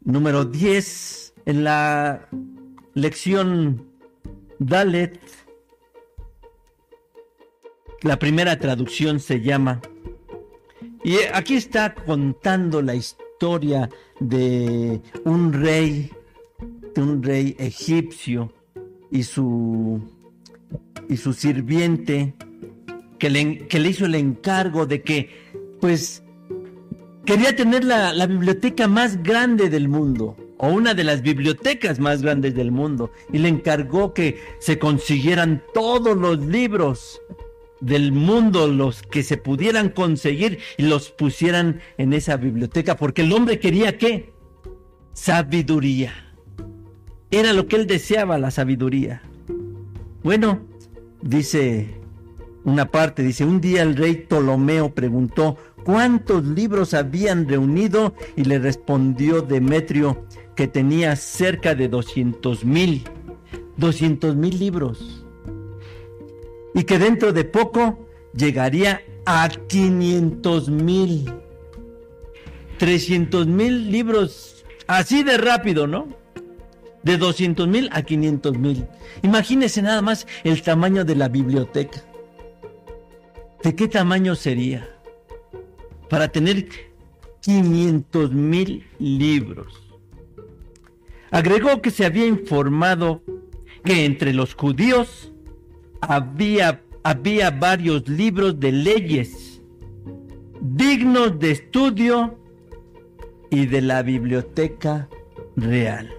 número 0.00 0.44
10, 0.44 1.34
en 1.46 1.64
la 1.64 2.28
lección 2.94 3.87
Dalet, 4.58 5.20
la 8.02 8.18
primera 8.18 8.58
traducción 8.58 9.20
se 9.20 9.40
llama, 9.40 9.80
y 11.04 11.16
aquí 11.32 11.54
está 11.54 11.94
contando 11.94 12.82
la 12.82 12.94
historia 12.94 13.88
de 14.18 15.00
un 15.24 15.52
rey, 15.52 16.10
de 16.94 17.02
un 17.02 17.22
rey 17.22 17.54
egipcio, 17.58 18.52
y 19.10 19.22
su, 19.22 20.00
y 21.08 21.16
su 21.16 21.32
sirviente 21.32 22.34
que 23.18 23.30
le, 23.30 23.66
que 23.68 23.78
le 23.78 23.90
hizo 23.90 24.06
el 24.06 24.16
encargo 24.16 24.86
de 24.86 25.02
que, 25.02 25.30
pues, 25.80 26.22
quería 27.24 27.54
tener 27.54 27.84
la, 27.84 28.12
la 28.12 28.26
biblioteca 28.26 28.88
más 28.88 29.22
grande 29.22 29.70
del 29.70 29.88
mundo 29.88 30.36
o 30.58 30.68
una 30.68 30.94
de 30.94 31.04
las 31.04 31.22
bibliotecas 31.22 31.98
más 31.98 32.22
grandes 32.22 32.54
del 32.54 32.70
mundo 32.70 33.10
y 33.32 33.38
le 33.38 33.48
encargó 33.48 34.12
que 34.12 34.40
se 34.58 34.78
consiguieran 34.78 35.62
todos 35.72 36.16
los 36.16 36.44
libros 36.44 37.20
del 37.80 38.12
mundo, 38.12 38.66
los 38.66 39.02
que 39.02 39.22
se 39.22 39.36
pudieran 39.36 39.88
conseguir 39.88 40.58
y 40.76 40.82
los 40.82 41.10
pusieran 41.10 41.80
en 41.96 42.12
esa 42.12 42.36
biblioteca, 42.36 42.96
porque 42.96 43.22
el 43.22 43.32
hombre 43.32 43.58
quería 43.58 43.96
qué? 43.98 44.32
Sabiduría. 45.12 46.12
Era 47.30 47.52
lo 47.52 47.66
que 47.66 47.76
él 47.76 47.86
deseaba, 47.86 48.38
la 48.38 48.50
sabiduría. 48.50 49.22
Bueno, 50.22 50.60
dice 51.22 51.98
una 52.64 52.90
parte, 52.90 53.22
dice, 53.22 53.44
un 53.44 53.60
día 53.60 53.82
el 53.82 53.96
rey 53.96 54.14
Ptolomeo 54.14 54.94
preguntó, 54.94 55.56
cuántos 55.88 56.44
libros 56.44 56.92
habían 56.92 57.48
reunido 57.48 58.12
y 58.36 58.44
le 58.44 58.58
respondió 58.58 59.40
Demetrio 59.40 60.26
que 60.54 60.68
tenía 60.68 61.16
cerca 61.16 61.74
de 61.74 61.88
200 61.88 62.62
mil, 62.66 63.04
200 63.78 64.36
mil 64.36 64.58
libros. 64.58 65.24
Y 66.74 66.84
que 66.84 66.98
dentro 66.98 67.32
de 67.32 67.44
poco 67.44 68.06
llegaría 68.34 69.00
a 69.24 69.48
500 69.48 70.68
mil, 70.68 71.32
300 72.76 73.46
mil 73.46 73.90
libros, 73.90 74.66
así 74.88 75.22
de 75.22 75.38
rápido, 75.38 75.86
¿no? 75.86 76.08
De 77.02 77.16
200 77.16 77.66
mil 77.66 77.88
a 77.92 78.02
500 78.02 78.58
mil. 78.58 78.86
Imagínese 79.22 79.80
nada 79.80 80.02
más 80.02 80.26
el 80.44 80.60
tamaño 80.60 81.06
de 81.06 81.16
la 81.16 81.28
biblioteca. 81.28 82.04
¿De 83.62 83.74
qué 83.74 83.88
tamaño 83.88 84.34
sería? 84.34 84.97
Para 86.08 86.28
tener 86.28 86.68
500 87.42 88.32
mil 88.32 88.84
libros. 88.98 89.82
Agregó 91.30 91.82
que 91.82 91.90
se 91.90 92.06
había 92.06 92.26
informado 92.26 93.22
que 93.84 94.04
entre 94.04 94.32
los 94.32 94.54
judíos 94.54 95.32
había, 96.00 96.82
había 97.02 97.50
varios 97.50 98.08
libros 98.08 98.58
de 98.58 98.72
leyes 98.72 99.48
dignos 100.60 101.38
de 101.38 101.52
estudio 101.52 102.38
y 103.50 103.66
de 103.66 103.82
la 103.82 104.02
biblioteca 104.02 105.08
real. 105.56 106.12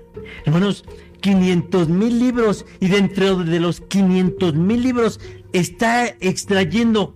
Hermanos, 0.45 0.85
500 1.21 1.89
mil 1.89 2.19
libros 2.19 2.65
y 2.79 2.87
dentro 2.87 3.37
de 3.37 3.59
los 3.59 3.81
500 3.81 4.55
mil 4.55 4.83
libros 4.83 5.19
está 5.53 6.07
extrayendo 6.19 7.13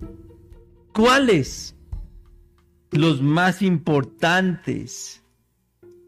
cuáles 0.92 1.73
los 2.94 3.22
más 3.22 3.62
importantes. 3.62 5.22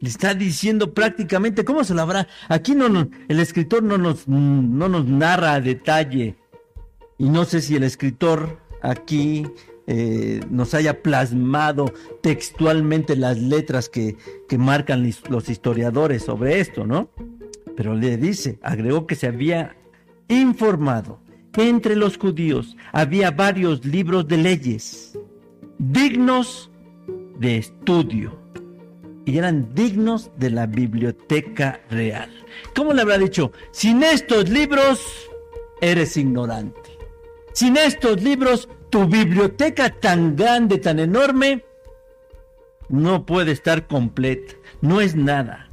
Le 0.00 0.08
está 0.08 0.34
diciendo 0.34 0.92
prácticamente 0.92 1.64
cómo 1.64 1.84
se 1.84 1.94
lo 1.94 2.02
habrá. 2.02 2.28
Aquí 2.48 2.74
no, 2.74 2.86
el 3.28 3.40
escritor 3.40 3.82
no 3.82 3.98
nos, 3.98 4.28
no 4.28 4.88
nos 4.88 5.06
narra 5.06 5.54
a 5.54 5.60
detalle. 5.60 6.36
Y 7.18 7.28
no 7.28 7.44
sé 7.44 7.60
si 7.62 7.76
el 7.76 7.82
escritor 7.82 8.60
aquí 8.82 9.46
eh, 9.86 10.40
nos 10.50 10.74
haya 10.74 11.02
plasmado 11.02 11.92
textualmente 12.22 13.16
las 13.16 13.38
letras 13.38 13.88
que, 13.88 14.16
que 14.48 14.58
marcan 14.58 15.10
los 15.30 15.48
historiadores 15.48 16.24
sobre 16.24 16.60
esto, 16.60 16.86
¿no? 16.86 17.10
Pero 17.74 17.94
le 17.94 18.16
dice, 18.16 18.58
agregó 18.62 19.06
que 19.06 19.14
se 19.14 19.26
había 19.26 19.76
informado 20.28 21.20
que 21.52 21.68
entre 21.68 21.96
los 21.96 22.18
judíos 22.18 22.76
había 22.92 23.30
varios 23.30 23.84
libros 23.84 24.28
de 24.28 24.36
leyes 24.36 25.18
dignos 25.78 26.70
de 27.38 27.58
estudio 27.58 28.38
y 29.24 29.38
eran 29.38 29.74
dignos 29.74 30.30
de 30.36 30.50
la 30.50 30.66
biblioteca 30.66 31.80
real. 31.90 32.30
¿Cómo 32.74 32.92
le 32.92 33.02
habrá 33.02 33.18
dicho? 33.18 33.52
Sin 33.72 34.02
estos 34.02 34.48
libros 34.48 35.00
eres 35.80 36.16
ignorante. 36.16 36.90
Sin 37.52 37.76
estos 37.76 38.22
libros, 38.22 38.68
tu 38.90 39.06
biblioteca 39.06 39.90
tan 39.90 40.36
grande, 40.36 40.78
tan 40.78 40.98
enorme, 40.98 41.64
no 42.88 43.26
puede 43.26 43.52
estar 43.52 43.86
completa. 43.86 44.54
No 44.80 45.00
es 45.00 45.16
nada 45.16 45.66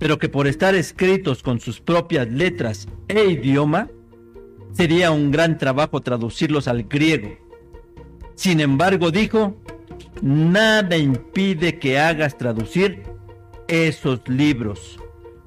pero 0.00 0.18
que 0.18 0.30
por 0.30 0.46
estar 0.46 0.74
escritos 0.74 1.42
con 1.42 1.60
sus 1.60 1.78
propias 1.78 2.26
letras 2.26 2.88
e 3.06 3.22
idioma, 3.26 3.90
sería 4.72 5.10
un 5.10 5.30
gran 5.30 5.58
trabajo 5.58 6.00
traducirlos 6.00 6.68
al 6.68 6.84
griego. 6.84 7.36
Sin 8.40 8.60
embargo, 8.60 9.10
dijo, 9.10 9.54
nada 10.22 10.96
impide 10.96 11.78
que 11.78 11.98
hagas 11.98 12.38
traducir 12.38 13.02
esos 13.68 14.26
libros, 14.28 14.98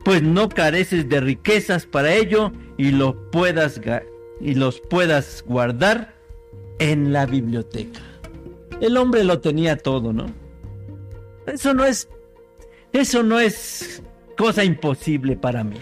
pues 0.06 0.22
no 0.22 0.48
careces 0.48 1.10
de 1.10 1.20
riquezas 1.20 1.88
para 1.88 2.14
ello 2.14 2.52
y 2.78 2.92
los 2.92 3.16
puedas, 3.32 3.82
y 4.40 4.54
los 4.54 4.80
puedas 4.80 5.44
guardar 5.48 6.14
en 6.78 7.12
la 7.12 7.26
biblioteca. 7.26 8.00
El 8.80 8.96
hombre 8.98 9.24
lo 9.24 9.40
tenía 9.40 9.76
todo, 9.76 10.14
¿no? 10.14 10.28
Eso 11.48 11.74
no 11.74 11.86
es, 11.86 12.08
eso 12.92 13.24
no 13.24 13.40
es 13.40 14.04
cosa 14.38 14.64
imposible 14.64 15.36
para 15.36 15.64
mí. 15.64 15.80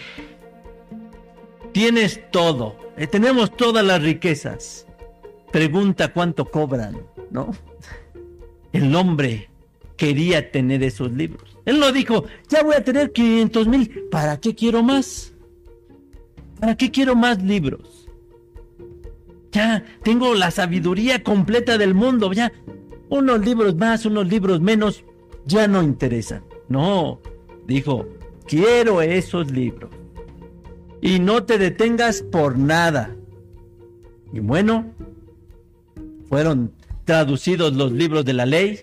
Tienes 1.72 2.22
todo, 2.30 2.74
eh, 2.96 3.06
tenemos 3.06 3.54
todas 3.54 3.84
las 3.84 4.02
riquezas. 4.02 4.86
Pregunta 5.52 6.12
cuánto 6.12 6.46
cobran, 6.46 6.96
¿no? 7.30 7.52
El 8.72 8.94
hombre 8.96 9.50
quería 9.96 10.50
tener 10.50 10.82
esos 10.82 11.12
libros. 11.12 11.58
Él 11.64 11.78
no 11.78 11.92
dijo, 11.92 12.24
ya 12.48 12.62
voy 12.62 12.74
a 12.74 12.82
tener 12.82 13.12
500 13.12 13.68
mil, 13.68 14.04
¿para 14.10 14.40
qué 14.40 14.54
quiero 14.54 14.82
más? 14.82 15.34
¿Para 16.58 16.76
qué 16.76 16.90
quiero 16.90 17.14
más 17.14 17.42
libros? 17.42 18.08
Ya 19.52 19.84
tengo 20.02 20.34
la 20.34 20.50
sabiduría 20.50 21.22
completa 21.22 21.76
del 21.76 21.94
mundo, 21.94 22.32
ya 22.32 22.52
unos 23.10 23.44
libros 23.44 23.76
más, 23.76 24.06
unos 24.06 24.26
libros 24.26 24.60
menos, 24.60 25.04
ya 25.44 25.68
no 25.68 25.82
interesan. 25.82 26.42
No, 26.68 27.20
dijo, 27.66 28.06
Quiero 28.46 29.02
esos 29.02 29.50
libros. 29.50 29.90
Y 31.00 31.18
no 31.18 31.44
te 31.44 31.58
detengas 31.58 32.22
por 32.22 32.58
nada. 32.58 33.14
Y 34.32 34.40
bueno, 34.40 34.92
fueron 36.32 36.72
traducidos 37.04 37.74
los 37.74 37.92
libros 37.92 38.24
de 38.24 38.32
la 38.32 38.46
ley, 38.46 38.80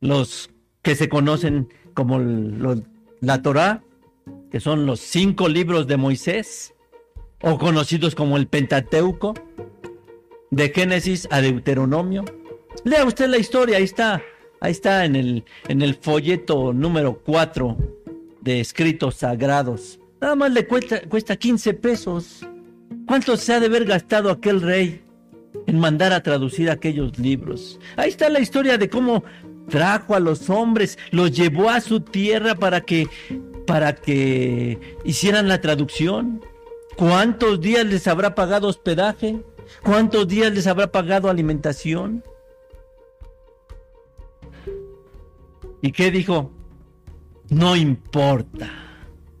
los 0.00 0.48
que 0.80 0.94
se 0.94 1.08
conocen 1.08 1.74
como 1.92 2.20
la 2.20 3.42
Torá, 3.42 3.82
que 4.52 4.60
son 4.60 4.86
los 4.86 5.00
cinco 5.00 5.48
libros 5.48 5.88
de 5.88 5.96
Moisés, 5.96 6.72
o 7.42 7.58
conocidos 7.58 8.14
como 8.14 8.36
el 8.36 8.46
Pentateuco, 8.46 9.34
de 10.52 10.68
Génesis 10.68 11.26
a 11.32 11.40
Deuteronomio. 11.40 12.24
Lea 12.84 13.04
usted 13.04 13.26
la 13.26 13.38
historia, 13.38 13.78
ahí 13.78 13.82
está 13.82 14.22
Ahí 14.60 14.70
está 14.70 15.04
en 15.04 15.16
el, 15.16 15.94
folleto 16.00 16.72
número 16.72 17.20
4 17.24 17.76
de 18.40 18.60
escritos 18.60 19.16
sagrados. 19.16 19.98
Nada 20.20 20.36
más 20.36 20.52
le 20.52 20.68
cuesta, 20.68 21.00
cuesta 21.08 21.34
15 21.34 21.74
pesos. 21.74 22.46
¿Cuánto 23.08 23.36
se 23.36 23.52
ha 23.52 23.58
de 23.60 23.66
haber 23.66 23.84
gastado 23.84 24.30
aquel 24.30 24.62
rey 24.62 25.02
en 25.66 25.78
mandar 25.78 26.12
a 26.12 26.22
traducir 26.22 26.70
aquellos 26.70 27.18
libros? 27.18 27.78
Ahí 27.96 28.10
está 28.10 28.28
la 28.28 28.40
historia 28.40 28.78
de 28.78 28.88
cómo 28.88 29.24
trajo 29.68 30.14
a 30.14 30.20
los 30.20 30.48
hombres, 30.50 30.98
los 31.10 31.32
llevó 31.32 31.70
a 31.70 31.80
su 31.80 32.00
tierra 32.00 32.54
para 32.54 32.80
que 32.80 33.08
para 33.66 33.94
que 33.94 34.96
hicieran 35.04 35.48
la 35.48 35.60
traducción. 35.60 36.40
¿Cuántos 36.96 37.60
días 37.60 37.84
les 37.84 38.06
habrá 38.06 38.34
pagado 38.34 38.68
hospedaje? 38.68 39.42
¿Cuántos 39.82 40.28
días 40.28 40.52
les 40.52 40.66
habrá 40.66 40.92
pagado 40.92 41.28
alimentación? 41.28 42.22
¿Y 45.82 45.92
qué 45.92 46.10
dijo? 46.10 46.52
No 47.48 47.76
importa, 47.76 48.70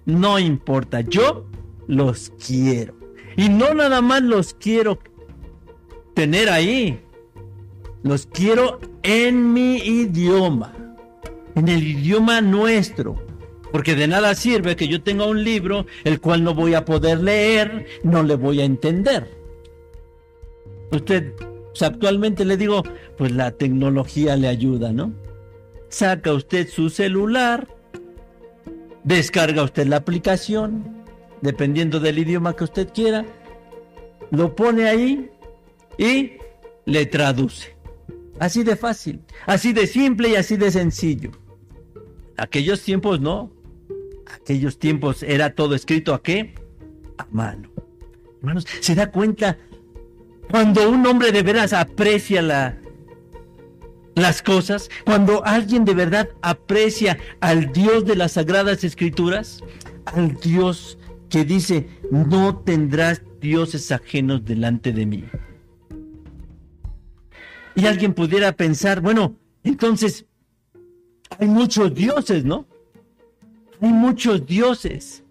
no 0.04 0.38
importa, 0.38 1.00
yo 1.00 1.46
los 1.86 2.32
quiero. 2.44 2.94
Y 3.36 3.48
no 3.48 3.74
nada 3.74 4.00
más 4.00 4.22
los 4.22 4.54
quiero 4.54 4.98
tener 6.16 6.48
ahí, 6.48 6.98
los 8.02 8.26
quiero 8.26 8.80
en 9.04 9.52
mi 9.52 9.76
idioma, 9.76 10.72
en 11.54 11.68
el 11.68 11.86
idioma 11.86 12.40
nuestro. 12.40 13.24
Porque 13.70 13.94
de 13.94 14.08
nada 14.08 14.34
sirve 14.34 14.74
que 14.74 14.88
yo 14.88 15.02
tenga 15.02 15.26
un 15.26 15.44
libro 15.44 15.86
el 16.04 16.20
cual 16.20 16.42
no 16.42 16.54
voy 16.54 16.74
a 16.74 16.84
poder 16.84 17.20
leer, 17.20 17.86
no 18.02 18.22
le 18.22 18.34
voy 18.34 18.62
a 18.62 18.64
entender. 18.64 19.30
Usted, 20.90 21.34
pues, 21.36 21.82
actualmente 21.82 22.44
le 22.44 22.56
digo, 22.56 22.82
pues 23.18 23.32
la 23.32 23.50
tecnología 23.50 24.36
le 24.36 24.48
ayuda, 24.48 24.92
¿no? 24.92 25.12
saca 25.88 26.32
usted 26.32 26.68
su 26.68 26.90
celular, 26.90 27.68
descarga 29.04 29.62
usted 29.62 29.86
la 29.86 29.96
aplicación, 29.96 31.04
dependiendo 31.40 32.00
del 32.00 32.18
idioma 32.18 32.56
que 32.56 32.64
usted 32.64 32.88
quiera, 32.92 33.24
lo 34.30 34.54
pone 34.56 34.88
ahí 34.88 35.30
y 35.98 36.32
le 36.84 37.06
traduce. 37.06 37.76
Así 38.38 38.62
de 38.64 38.76
fácil, 38.76 39.20
así 39.46 39.72
de 39.72 39.86
simple 39.86 40.30
y 40.30 40.36
así 40.36 40.56
de 40.56 40.70
sencillo. 40.70 41.30
Aquellos 42.36 42.82
tiempos 42.82 43.20
no. 43.20 43.52
Aquellos 44.26 44.78
tiempos 44.78 45.22
era 45.22 45.54
todo 45.54 45.74
escrito 45.74 46.12
a 46.12 46.22
qué? 46.22 46.54
A 47.18 47.26
mano. 47.30 47.70
Hermanos, 48.40 48.66
¿se 48.80 48.94
da 48.94 49.10
cuenta? 49.10 49.58
Cuando 50.50 50.90
un 50.90 51.06
hombre 51.06 51.32
de 51.32 51.42
veras 51.42 51.72
aprecia 51.72 52.42
la, 52.42 52.78
las 54.14 54.42
cosas, 54.42 54.90
cuando 55.04 55.44
alguien 55.44 55.84
de 55.84 55.94
verdad 55.94 56.28
aprecia 56.42 57.18
al 57.40 57.72
Dios 57.72 58.04
de 58.04 58.16
las 58.16 58.32
Sagradas 58.32 58.84
Escrituras, 58.84 59.62
al 60.04 60.34
Dios 60.36 60.98
que 61.28 61.44
dice, 61.44 61.88
no 62.10 62.58
tendrás 62.58 63.22
dioses 63.40 63.90
ajenos 63.92 64.44
delante 64.44 64.92
de 64.92 65.06
mí. 65.06 65.24
Y 67.76 67.86
alguien 67.86 68.14
pudiera 68.14 68.52
pensar, 68.52 69.00
bueno, 69.00 69.36
entonces 69.62 70.24
hay 71.38 71.46
muchos 71.46 71.94
dioses, 71.94 72.44
¿no? 72.44 72.66
Hay 73.80 73.92
muchos 73.92 74.46
dioses. 74.46 75.22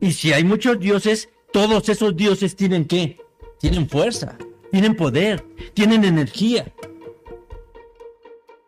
Y 0.00 0.12
si 0.12 0.32
hay 0.32 0.44
muchos 0.44 0.78
dioses, 0.78 1.30
todos 1.52 1.88
esos 1.88 2.14
dioses 2.14 2.54
tienen 2.54 2.84
qué? 2.84 3.18
Tienen 3.58 3.88
fuerza, 3.88 4.36
tienen 4.70 4.94
poder, 4.94 5.44
tienen 5.72 6.04
energía. 6.04 6.72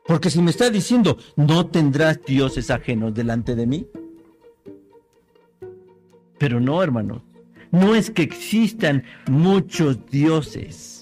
Porque 0.07 0.31
si 0.31 0.41
me 0.41 0.51
está 0.51 0.71
diciendo, 0.71 1.19
no 1.37 1.67
tendrás 1.67 2.23
dioses 2.25 2.71
ajenos 2.71 3.15
delante 3.15 3.55
de 3.55 3.67
mí. 3.67 3.87
Pero 6.39 6.61
no, 6.61 6.83
hermanos, 6.83 7.23
no 7.71 7.95
es 7.95 8.11
que 8.11 8.23
existan 8.23 9.05
muchos 9.29 10.07
dioses. 10.11 10.94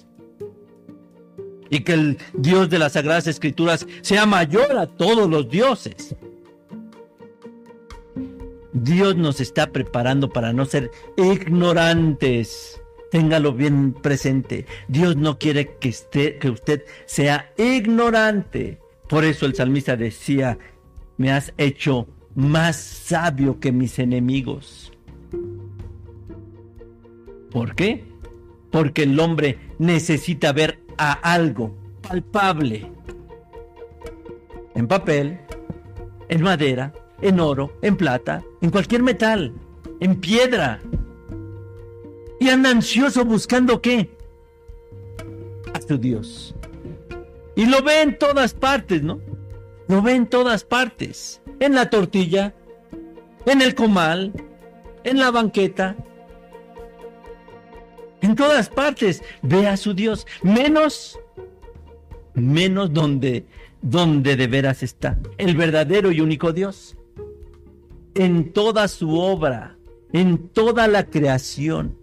Y 1.72 1.80
que 1.80 1.94
el 1.94 2.18
Dios 2.35 2.68
de 2.68 2.78
las 2.78 2.92
Sagradas 2.92 3.26
Escrituras 3.26 3.87
sea 4.02 4.26
mayor 4.26 4.76
a 4.76 4.87
todos 4.87 5.28
los 5.28 5.48
dioses. 5.48 6.14
Dios 8.74 9.16
nos 9.16 9.40
está 9.40 9.72
preparando 9.72 10.28
para 10.28 10.52
no 10.52 10.66
ser 10.66 10.90
ignorantes. 11.16 12.78
Téngalo 13.11 13.54
bien 13.54 13.94
presente. 13.94 14.66
Dios 14.87 15.16
no 15.16 15.38
quiere 15.38 15.76
que, 15.80 15.88
esté, 15.88 16.37
que 16.37 16.50
usted 16.50 16.85
sea 17.06 17.54
ignorante. 17.56 18.78
Por 19.08 19.24
eso 19.24 19.46
el 19.46 19.54
salmista 19.54 19.96
decía, 19.96 20.58
me 21.16 21.32
has 21.32 21.54
hecho 21.56 22.06
más 22.35 22.76
sabio 22.76 23.61
que 23.61 23.72
mis 23.72 23.98
enemigos. 23.98 24.92
¿Por 27.50 27.74
qué? 27.74 28.04
Porque 28.70 29.04
el 29.04 29.18
hombre 29.18 29.58
necesita 29.82 30.52
ver 30.52 30.78
a 30.96 31.12
algo 31.12 31.74
palpable. 32.08 32.90
En 34.74 34.86
papel, 34.86 35.40
en 36.28 36.42
madera, 36.42 36.92
en 37.20 37.40
oro, 37.40 37.72
en 37.82 37.96
plata, 37.96 38.44
en 38.60 38.70
cualquier 38.70 39.02
metal, 39.02 39.52
en 40.00 40.20
piedra. 40.20 40.80
Y 42.38 42.48
anda 42.48 42.70
ansioso 42.70 43.24
buscando 43.24 43.82
qué? 43.82 44.16
A 45.74 45.80
su 45.80 45.98
Dios. 45.98 46.54
Y 47.56 47.66
lo 47.66 47.82
ve 47.82 48.02
en 48.02 48.18
todas 48.18 48.54
partes, 48.54 49.02
¿no? 49.02 49.20
Lo 49.88 50.00
ve 50.00 50.14
en 50.14 50.26
todas 50.26 50.62
partes. 50.64 51.42
En 51.58 51.74
la 51.74 51.90
tortilla, 51.90 52.54
en 53.46 53.60
el 53.62 53.74
comal, 53.74 54.32
en 55.02 55.18
la 55.18 55.32
banqueta. 55.32 55.96
En 58.32 58.36
todas 58.36 58.70
partes 58.70 59.22
ve 59.42 59.68
a 59.68 59.76
su 59.76 59.92
Dios. 59.92 60.26
Menos, 60.42 61.20
menos 62.32 62.90
donde, 62.90 63.44
donde 63.82 64.36
de 64.36 64.46
veras 64.46 64.82
está. 64.82 65.18
El 65.36 65.54
verdadero 65.54 66.10
y 66.10 66.22
único 66.22 66.54
Dios. 66.54 66.96
En 68.14 68.54
toda 68.54 68.88
su 68.88 69.18
obra, 69.18 69.76
en 70.14 70.48
toda 70.48 70.88
la 70.88 71.04
creación. 71.10 71.94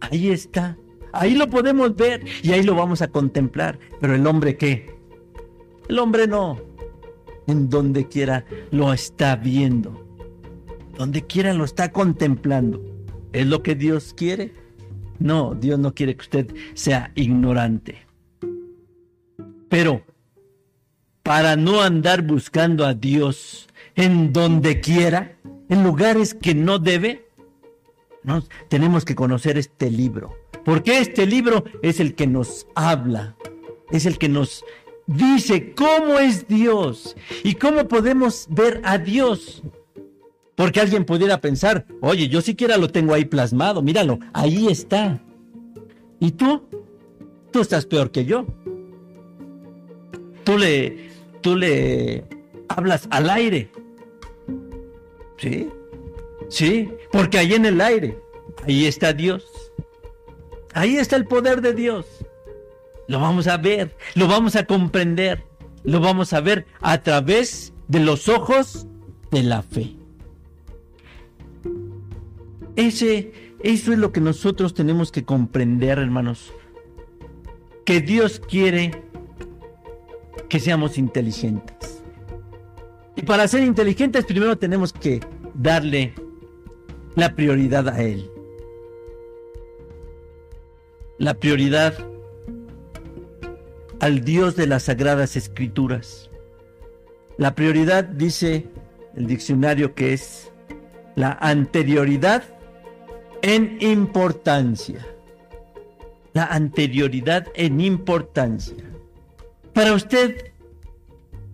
Ahí 0.00 0.30
está. 0.30 0.78
Ahí 1.12 1.34
lo 1.34 1.50
podemos 1.50 1.94
ver 1.94 2.24
y 2.42 2.52
ahí 2.52 2.62
lo 2.62 2.74
vamos 2.74 3.02
a 3.02 3.08
contemplar. 3.08 3.78
Pero 4.00 4.14
el 4.14 4.26
hombre 4.26 4.56
qué? 4.56 4.96
El 5.90 5.98
hombre 5.98 6.26
no. 6.26 6.58
En 7.46 7.68
donde 7.68 8.08
quiera 8.08 8.46
lo 8.70 8.94
está 8.94 9.36
viendo. 9.36 10.06
Donde 10.96 11.20
quiera 11.20 11.52
lo 11.52 11.64
está 11.64 11.92
contemplando. 11.92 12.93
¿Es 13.34 13.46
lo 13.46 13.62
que 13.62 13.74
Dios 13.74 14.14
quiere? 14.16 14.54
No, 15.18 15.54
Dios 15.54 15.78
no 15.78 15.94
quiere 15.94 16.16
que 16.16 16.22
usted 16.22 16.54
sea 16.72 17.12
ignorante. 17.14 18.06
Pero 19.68 20.02
para 21.22 21.56
no 21.56 21.82
andar 21.82 22.22
buscando 22.22 22.86
a 22.86 22.94
Dios 22.94 23.68
en 23.94 24.32
donde 24.32 24.80
quiera, 24.80 25.36
en 25.68 25.84
lugares 25.84 26.32
que 26.34 26.54
no 26.54 26.78
debe, 26.78 27.28
tenemos 28.68 29.04
que 29.04 29.14
conocer 29.14 29.58
este 29.58 29.90
libro 29.90 30.34
porque 30.64 30.98
este 30.98 31.26
libro 31.26 31.64
es 31.82 32.00
el 32.00 32.14
que 32.14 32.26
nos 32.26 32.66
habla, 32.74 33.36
es 33.90 34.06
el 34.06 34.18
que 34.18 34.28
nos 34.28 34.64
dice 35.06 35.74
cómo 35.74 36.18
es 36.18 36.48
Dios 36.48 37.16
y 37.42 37.54
cómo 37.54 37.86
podemos 37.86 38.46
ver 38.48 38.80
a 38.84 38.98
Dios. 38.98 39.62
Porque 40.56 40.80
alguien 40.80 41.04
pudiera 41.04 41.40
pensar, 41.40 41.86
oye, 42.00 42.28
yo 42.28 42.40
siquiera 42.40 42.76
lo 42.76 42.88
tengo 42.88 43.14
ahí 43.14 43.24
plasmado, 43.24 43.82
míralo, 43.82 44.20
ahí 44.32 44.68
está. 44.68 45.20
¿Y 46.20 46.32
tú? 46.32 46.62
Tú 47.50 47.60
estás 47.60 47.86
peor 47.86 48.10
que 48.10 48.24
yo. 48.24 48.46
Tú 50.44 50.58
le, 50.58 51.10
tú 51.40 51.56
le 51.56 52.24
hablas 52.68 53.08
al 53.10 53.30
aire. 53.30 53.70
¿Sí? 55.38 55.68
Sí, 56.48 56.88
porque 57.10 57.38
ahí 57.38 57.54
en 57.54 57.66
el 57.66 57.80
aire, 57.80 58.18
ahí 58.64 58.86
está 58.86 59.12
Dios. 59.12 59.44
Ahí 60.72 60.96
está 60.96 61.16
el 61.16 61.26
poder 61.26 61.62
de 61.62 61.72
Dios. 61.72 62.06
Lo 63.08 63.20
vamos 63.20 63.46
a 63.48 63.56
ver, 63.56 63.96
lo 64.14 64.28
vamos 64.28 64.56
a 64.56 64.64
comprender, 64.64 65.44
lo 65.82 66.00
vamos 66.00 66.32
a 66.32 66.40
ver 66.40 66.66
a 66.80 67.02
través 67.02 67.72
de 67.88 68.00
los 68.00 68.28
ojos 68.28 68.86
de 69.30 69.42
la 69.42 69.62
fe. 69.62 69.96
Ese, 72.76 73.32
eso 73.62 73.92
es 73.92 73.98
lo 73.98 74.12
que 74.12 74.20
nosotros 74.20 74.74
tenemos 74.74 75.12
que 75.12 75.24
comprender, 75.24 75.98
hermanos. 75.98 76.52
Que 77.84 78.00
Dios 78.00 78.40
quiere 78.40 79.02
que 80.48 80.60
seamos 80.60 80.98
inteligentes. 80.98 82.02
Y 83.16 83.22
para 83.22 83.46
ser 83.46 83.62
inteligentes 83.62 84.24
primero 84.24 84.56
tenemos 84.58 84.92
que 84.92 85.20
darle 85.54 86.14
la 87.14 87.34
prioridad 87.34 87.88
a 87.88 88.02
Él 88.02 88.30
la 91.18 91.34
prioridad 91.34 91.94
al 94.00 94.24
Dios 94.24 94.56
de 94.56 94.66
las 94.66 94.84
Sagradas 94.84 95.36
Escrituras. 95.36 96.30
La 97.38 97.54
prioridad, 97.54 98.04
dice 98.04 98.66
el 99.14 99.26
diccionario, 99.26 99.94
que 99.94 100.12
es 100.12 100.52
la 101.14 101.32
anterioridad 101.40 102.42
en 103.44 103.76
importancia. 103.80 105.06
La 106.32 106.46
anterioridad 106.46 107.46
en 107.54 107.78
importancia. 107.78 108.82
Para 109.74 109.92
usted, 109.92 110.52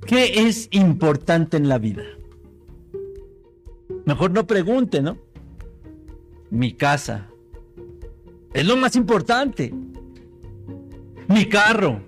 ¿qué 0.07 0.47
es 0.47 0.69
importante 0.71 1.57
en 1.57 1.69
la 1.69 1.79
vida? 1.79 2.05
Mejor 4.05 4.31
no 4.31 4.47
pregunte, 4.47 5.03
¿no? 5.03 5.19
Mi 6.49 6.75
casa, 6.75 7.27
es 8.55 8.65
lo 8.65 8.77
más 8.77 8.95
importante. 8.95 9.75
Mi 11.27 11.47
carro. 11.47 12.01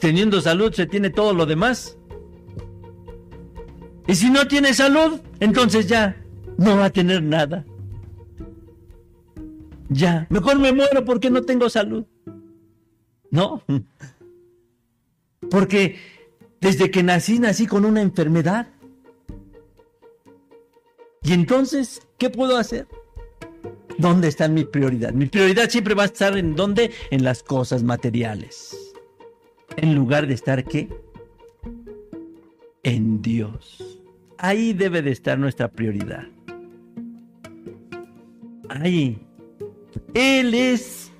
Teniendo 0.00 0.40
salud 0.40 0.72
se 0.72 0.86
tiene 0.86 1.10
todo 1.10 1.34
lo 1.34 1.44
demás. 1.44 1.98
Y 4.06 4.14
si 4.14 4.30
no 4.30 4.48
tiene 4.48 4.72
salud, 4.72 5.20
entonces 5.38 5.86
ya 5.86 6.21
no 6.58 6.76
va 6.76 6.86
a 6.86 6.90
tener 6.90 7.22
nada. 7.22 7.64
Ya, 9.88 10.26
mejor 10.30 10.58
me 10.58 10.72
muero 10.72 11.04
porque 11.04 11.30
no 11.30 11.42
tengo 11.42 11.68
salud. 11.68 12.04
No. 13.30 13.62
Porque 15.50 15.96
desde 16.60 16.90
que 16.90 17.02
nací 17.02 17.40
nací 17.40 17.66
con 17.66 17.84
una 17.84 18.00
enfermedad. 18.00 18.68
Y 21.22 21.32
entonces, 21.32 22.06
¿qué 22.16 22.30
puedo 22.30 22.56
hacer? 22.56 22.86
¿Dónde 23.98 24.28
está 24.28 24.48
mi 24.48 24.64
prioridad? 24.64 25.12
Mi 25.12 25.26
prioridad 25.26 25.68
siempre 25.68 25.94
va 25.94 26.04
a 26.04 26.06
estar 26.06 26.38
en 26.38 26.54
dónde? 26.54 26.92
En 27.10 27.24
las 27.24 27.42
cosas 27.42 27.82
materiales. 27.82 28.94
En 29.76 29.94
lugar 29.94 30.26
de 30.26 30.34
estar 30.34 30.64
qué? 30.64 30.88
En 32.82 33.20
Dios. 33.22 34.00
Ahí 34.38 34.72
debe 34.72 35.02
de 35.02 35.10
estar 35.10 35.38
nuestra 35.38 35.68
prioridad. 35.68 36.26
Ahí. 38.80 39.26
Él 40.14 40.54
es, 40.54 41.12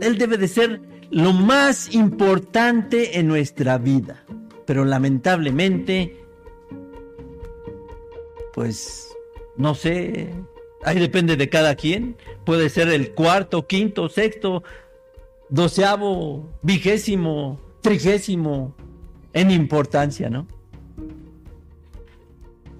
Él 0.00 0.18
debe 0.18 0.36
de 0.36 0.48
ser 0.48 0.80
lo 1.10 1.32
más 1.32 1.94
importante 1.94 3.18
en 3.18 3.26
nuestra 3.26 3.78
vida. 3.78 4.24
Pero 4.66 4.84
lamentablemente, 4.84 6.24
pues 8.54 9.08
no 9.56 9.74
sé, 9.74 10.32
ahí 10.84 10.98
depende 10.98 11.36
de 11.36 11.48
cada 11.48 11.74
quien. 11.74 12.16
Puede 12.44 12.68
ser 12.68 12.88
el 12.88 13.12
cuarto, 13.12 13.66
quinto, 13.66 14.08
sexto, 14.08 14.62
doceavo, 15.48 16.48
vigésimo, 16.62 17.60
trigésimo 17.80 18.76
en 19.32 19.50
importancia, 19.50 20.30
¿no? 20.30 20.46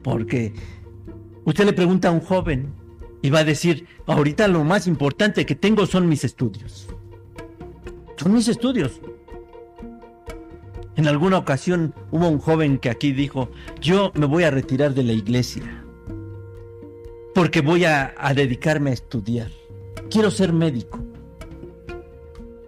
Porque 0.03 0.53
usted 1.45 1.65
le 1.65 1.73
pregunta 1.73 2.09
a 2.09 2.13
un 2.13 2.21
joven, 2.21 2.73
Y 3.23 3.31
va 3.31 3.41
a 3.41 3.45
decir, 3.45 3.87
ahorita 4.07 4.49
lo 4.49 4.65
más 4.65 4.87
importante 4.87 5.47
que 5.47 5.55
tengo 5.55 5.87
son 5.87 6.09
mis 6.09 6.25
estudios. 6.25 6.89
Son 8.17 8.33
mis 8.33 8.49
estudios. 8.49 9.01
En 10.97 11.07
alguna 11.07 11.39
ocasión 11.39 11.95
hubo 12.11 12.29
un 12.29 12.39
joven 12.39 12.79
que 12.79 12.91
aquí 12.91 13.13
dijo, 13.13 13.51
yo 13.81 14.13
me 14.15 14.27
voy 14.27 14.45
a 14.45 14.51
retirar 14.51 14.95
de 14.95 15.03
la 15.03 15.13
iglesia 15.13 15.81
porque 17.35 17.61
voy 17.61 17.85
a, 17.85 18.15
dedicarme 18.35 18.91
a 18.91 18.95
estudiar. 18.95 19.51
Quiero 20.11 20.31
ser 20.31 20.53
médico. 20.53 20.99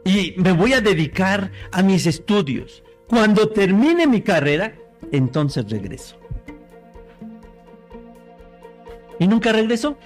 Y 0.05 0.35
me 0.37 0.53
voy 0.53 0.73
a 0.73 0.81
dedicar 0.81 1.53
a 1.71 1.83
mis 1.83 2.07
estudios. 2.07 2.83
Cuando 3.07 3.49
termine 3.49 4.07
mi 4.07 4.23
carrera, 4.23 4.75
entonces 5.11 5.69
regreso. 5.71 6.17
Y 9.19 9.29
nunca 9.29 9.53
regresó. 9.53 9.97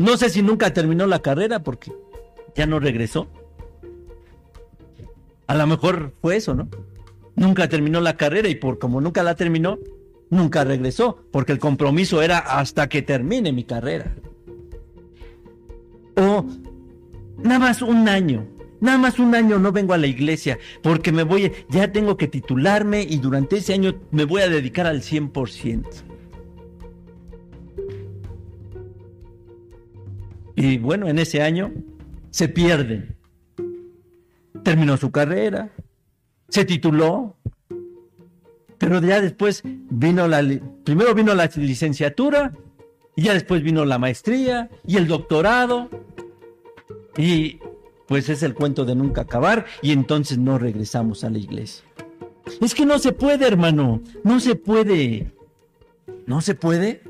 No 0.00 0.16
sé 0.16 0.30
si 0.30 0.40
nunca 0.40 0.72
terminó 0.72 1.06
la 1.06 1.20
carrera 1.20 1.62
porque 1.62 1.92
ya 2.56 2.64
no 2.64 2.80
regresó. 2.80 3.28
A 5.46 5.54
lo 5.54 5.66
mejor 5.66 6.14
fue 6.22 6.36
eso, 6.36 6.54
¿no? 6.54 6.70
Nunca 7.36 7.68
terminó 7.68 8.00
la 8.00 8.16
carrera 8.16 8.48
y 8.48 8.54
por 8.54 8.78
como 8.78 9.02
nunca 9.02 9.22
la 9.22 9.34
terminó, 9.34 9.78
nunca 10.30 10.64
regresó, 10.64 11.22
porque 11.30 11.52
el 11.52 11.58
compromiso 11.58 12.22
era 12.22 12.38
hasta 12.38 12.88
que 12.88 13.02
termine 13.02 13.52
mi 13.52 13.64
carrera. 13.64 14.16
O 16.16 16.46
nada 17.36 17.58
más 17.58 17.82
un 17.82 18.08
año, 18.08 18.46
nada 18.80 18.96
más 18.96 19.18
un 19.18 19.34
año 19.34 19.58
no 19.58 19.70
vengo 19.70 19.92
a 19.92 19.98
la 19.98 20.06
iglesia, 20.06 20.58
porque 20.82 21.12
me 21.12 21.24
voy, 21.24 21.52
ya 21.68 21.92
tengo 21.92 22.16
que 22.16 22.26
titularme 22.26 23.02
y 23.02 23.18
durante 23.18 23.58
ese 23.58 23.74
año 23.74 24.00
me 24.12 24.24
voy 24.24 24.40
a 24.40 24.48
dedicar 24.48 24.86
al 24.86 25.02
100%. 25.02 26.09
Y 30.60 30.76
bueno, 30.76 31.08
en 31.08 31.18
ese 31.18 31.40
año 31.40 31.72
se 32.30 32.46
pierden. 32.46 33.16
Terminó 34.62 34.98
su 34.98 35.10
carrera, 35.10 35.70
se 36.50 36.66
tituló, 36.66 37.38
pero 38.76 39.00
ya 39.00 39.22
después 39.22 39.62
vino 39.64 40.28
la, 40.28 40.46
primero 40.84 41.14
vino 41.14 41.34
la 41.34 41.46
licenciatura, 41.56 42.52
y 43.16 43.22
ya 43.22 43.32
después 43.32 43.62
vino 43.62 43.86
la 43.86 43.98
maestría 43.98 44.68
y 44.86 44.98
el 44.98 45.08
doctorado, 45.08 45.88
y 47.16 47.58
pues 48.06 48.28
es 48.28 48.42
el 48.42 48.52
cuento 48.52 48.84
de 48.84 48.94
nunca 48.94 49.22
acabar, 49.22 49.64
y 49.80 49.92
entonces 49.92 50.36
no 50.36 50.58
regresamos 50.58 51.24
a 51.24 51.30
la 51.30 51.38
iglesia. 51.38 51.86
Es 52.60 52.74
que 52.74 52.84
no 52.84 52.98
se 52.98 53.12
puede, 53.12 53.46
hermano, 53.46 54.02
no 54.24 54.40
se 54.40 54.56
puede. 54.56 55.32
¿No 56.26 56.42
se 56.42 56.54
puede? 56.54 57.02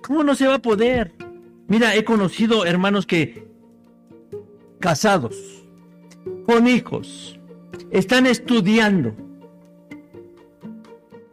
¿Cómo 0.00 0.24
no 0.24 0.34
se 0.34 0.46
va 0.46 0.54
a 0.54 0.62
poder? 0.62 1.12
Mira, 1.66 1.94
he 1.94 2.04
conocido 2.04 2.66
hermanos 2.66 3.06
que 3.06 3.48
casados, 4.80 5.64
con 6.46 6.68
hijos, 6.68 7.38
están 7.90 8.26
estudiando, 8.26 9.14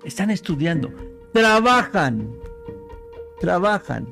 están 0.03 0.31
estudiando, 0.31 0.89
trabajan, 1.33 2.33
trabajan 3.39 4.07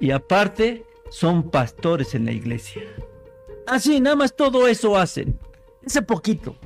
y 0.00 0.10
aparte 0.10 0.84
son 1.08 1.50
pastores 1.50 2.14
en 2.14 2.24
la 2.24 2.32
iglesia. 2.32 2.82
Así, 3.66 4.00
nada 4.00 4.16
más 4.16 4.34
todo 4.34 4.66
eso 4.66 4.96
hacen, 4.96 5.38
ese 5.84 6.02
poquito. 6.02 6.56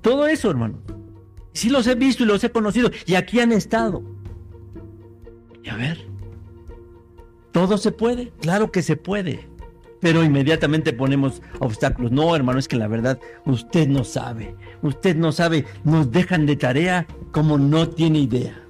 Todo 0.00 0.26
eso, 0.26 0.50
hermano. 0.50 0.78
Sí 1.52 1.70
los 1.70 1.86
he 1.86 1.94
visto 1.94 2.22
y 2.22 2.26
los 2.26 2.42
he 2.44 2.50
conocido 2.50 2.90
y 3.06 3.14
aquí 3.14 3.40
han 3.40 3.52
estado. 3.52 4.02
Y 5.62 5.68
a 5.68 5.76
ver, 5.76 6.06
¿todo 7.52 7.78
se 7.78 7.92
puede? 7.92 8.32
Claro 8.40 8.70
que 8.70 8.82
se 8.82 8.96
puede. 8.96 9.48
Pero 10.00 10.22
inmediatamente 10.22 10.92
ponemos 10.92 11.42
obstáculos. 11.58 12.12
No, 12.12 12.34
hermano, 12.36 12.58
es 12.58 12.68
que 12.68 12.76
la 12.76 12.86
verdad, 12.86 13.18
usted 13.46 13.88
no 13.88 14.04
sabe. 14.04 14.54
Usted 14.82 15.16
no 15.16 15.32
sabe. 15.32 15.64
Nos 15.84 16.10
dejan 16.12 16.46
de 16.46 16.56
tarea 16.56 17.06
como 17.32 17.58
no 17.58 17.88
tiene 17.88 18.20
idea. 18.20 18.64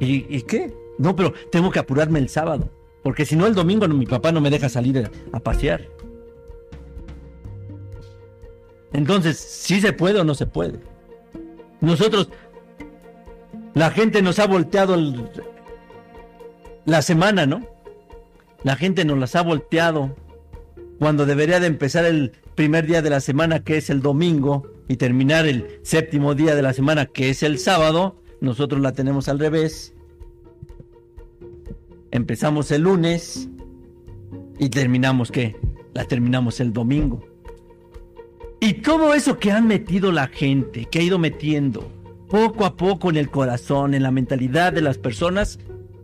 ¿Y, 0.00 0.42
qué? 0.42 0.74
No, 0.98 1.14
pero 1.14 1.32
tengo 1.50 1.70
que 1.70 1.78
apurarme 1.78 2.18
el 2.18 2.28
sábado. 2.28 2.70
Porque 3.02 3.24
si 3.24 3.36
no, 3.36 3.46
el 3.46 3.54
domingo 3.54 3.86
mi 3.88 4.06
papá 4.06 4.32
no 4.32 4.40
me 4.40 4.50
deja 4.50 4.68
salir 4.68 5.10
a, 5.32 5.40
pasear. 5.40 5.88
Entonces, 8.92 9.38
¿sí 9.38 9.80
se 9.80 9.92
puede 9.92 10.20
o 10.20 10.24
no 10.24 10.34
se 10.34 10.46
puede? 10.46 10.80
Nosotros, 11.80 12.30
la 13.74 13.90
gente 13.90 14.22
nos 14.22 14.38
ha 14.38 14.46
volteado 14.46 14.96
la 16.86 17.02
semana, 17.02 17.44
¿no? 17.44 17.66
La 18.62 18.76
gente 18.76 19.04
nos 19.04 19.18
las 19.18 19.34
ha 19.34 19.42
volteado 19.42 20.16
cuando 20.98 21.26
debería 21.26 21.60
de 21.60 21.66
empezar 21.66 22.04
el 22.04 22.32
primer 22.54 22.86
día 22.86 23.02
de 23.02 23.10
la 23.10 23.20
semana, 23.20 23.64
que 23.64 23.76
es 23.76 23.90
el 23.90 24.00
domingo, 24.00 24.70
y 24.88 24.96
terminar 24.96 25.46
el 25.46 25.80
séptimo 25.82 26.34
día 26.34 26.54
de 26.54 26.62
la 26.62 26.72
semana, 26.72 27.06
que 27.06 27.30
es 27.30 27.42
el 27.42 27.58
sábado. 27.58 28.22
Nosotros 28.40 28.80
la 28.80 28.92
tenemos 28.92 29.28
al 29.28 29.40
revés. 29.40 29.92
Empezamos 32.12 32.70
el 32.70 32.82
lunes 32.82 33.48
y 34.58 34.68
terminamos 34.68 35.32
qué? 35.32 35.56
La 35.94 36.04
terminamos 36.04 36.60
el 36.60 36.72
domingo. 36.72 37.26
Y 38.60 38.74
todo 38.74 39.14
eso 39.14 39.38
que 39.38 39.50
han 39.50 39.66
metido 39.66 40.12
la 40.12 40.28
gente, 40.28 40.84
que 40.84 41.00
ha 41.00 41.02
ido 41.02 41.18
metiendo 41.18 41.90
poco 42.34 42.64
a 42.64 42.76
poco 42.76 43.10
en 43.10 43.16
el 43.16 43.30
corazón, 43.30 43.94
en 43.94 44.02
la 44.02 44.10
mentalidad 44.10 44.72
de 44.72 44.80
las 44.80 44.98
personas, 44.98 45.60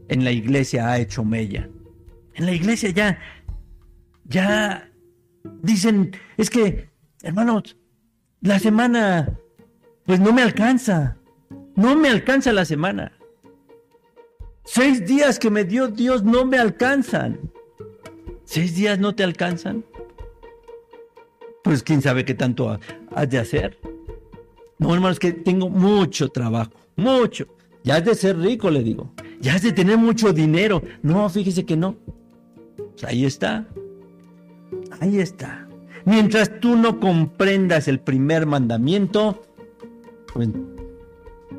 en 0.06 0.22
la 0.22 0.30
iglesia 0.30 0.88
ha 0.88 1.00
hecho 1.00 1.24
mella. 1.24 1.68
En 2.34 2.46
la 2.46 2.52
iglesia 2.52 2.90
ya, 2.90 3.18
ya 4.26 4.88
dicen, 5.60 6.12
es 6.36 6.48
que, 6.48 6.88
hermanos, 7.24 7.76
la 8.42 8.60
semana, 8.60 9.40
pues 10.06 10.20
no 10.20 10.32
me 10.32 10.42
alcanza. 10.42 11.16
No 11.74 11.96
me 11.96 12.08
alcanza 12.08 12.52
la 12.52 12.64
semana. 12.64 13.10
Seis 14.64 15.04
días 15.04 15.40
que 15.40 15.50
me 15.50 15.64
dio 15.64 15.88
Dios 15.88 16.22
no 16.22 16.44
me 16.44 16.58
alcanzan. 16.58 17.40
¿Seis 18.44 18.76
días 18.76 19.00
no 19.00 19.16
te 19.16 19.24
alcanzan? 19.24 19.84
Pues 21.64 21.82
quién 21.82 22.00
sabe 22.02 22.24
qué 22.24 22.34
tanto 22.34 22.78
has 23.16 23.28
de 23.28 23.38
hacer. 23.38 23.80
No, 24.80 24.94
hermanos, 24.94 25.18
que 25.18 25.32
tengo 25.32 25.68
mucho 25.68 26.30
trabajo, 26.30 26.72
mucho. 26.96 27.46
Ya 27.84 27.96
has 27.96 28.04
de 28.04 28.14
ser 28.14 28.38
rico, 28.38 28.70
le 28.70 28.82
digo. 28.82 29.12
Ya 29.38 29.54
has 29.54 29.62
de 29.62 29.72
tener 29.72 29.98
mucho 29.98 30.32
dinero. 30.32 30.82
No, 31.02 31.28
fíjese 31.28 31.66
que 31.66 31.76
no. 31.76 31.96
Pues 32.76 33.04
ahí 33.04 33.26
está. 33.26 33.68
Ahí 35.00 35.20
está. 35.20 35.68
Mientras 36.06 36.60
tú 36.60 36.76
no 36.76 36.98
comprendas 36.98 37.88
el 37.88 38.00
primer 38.00 38.46
mandamiento, 38.46 39.42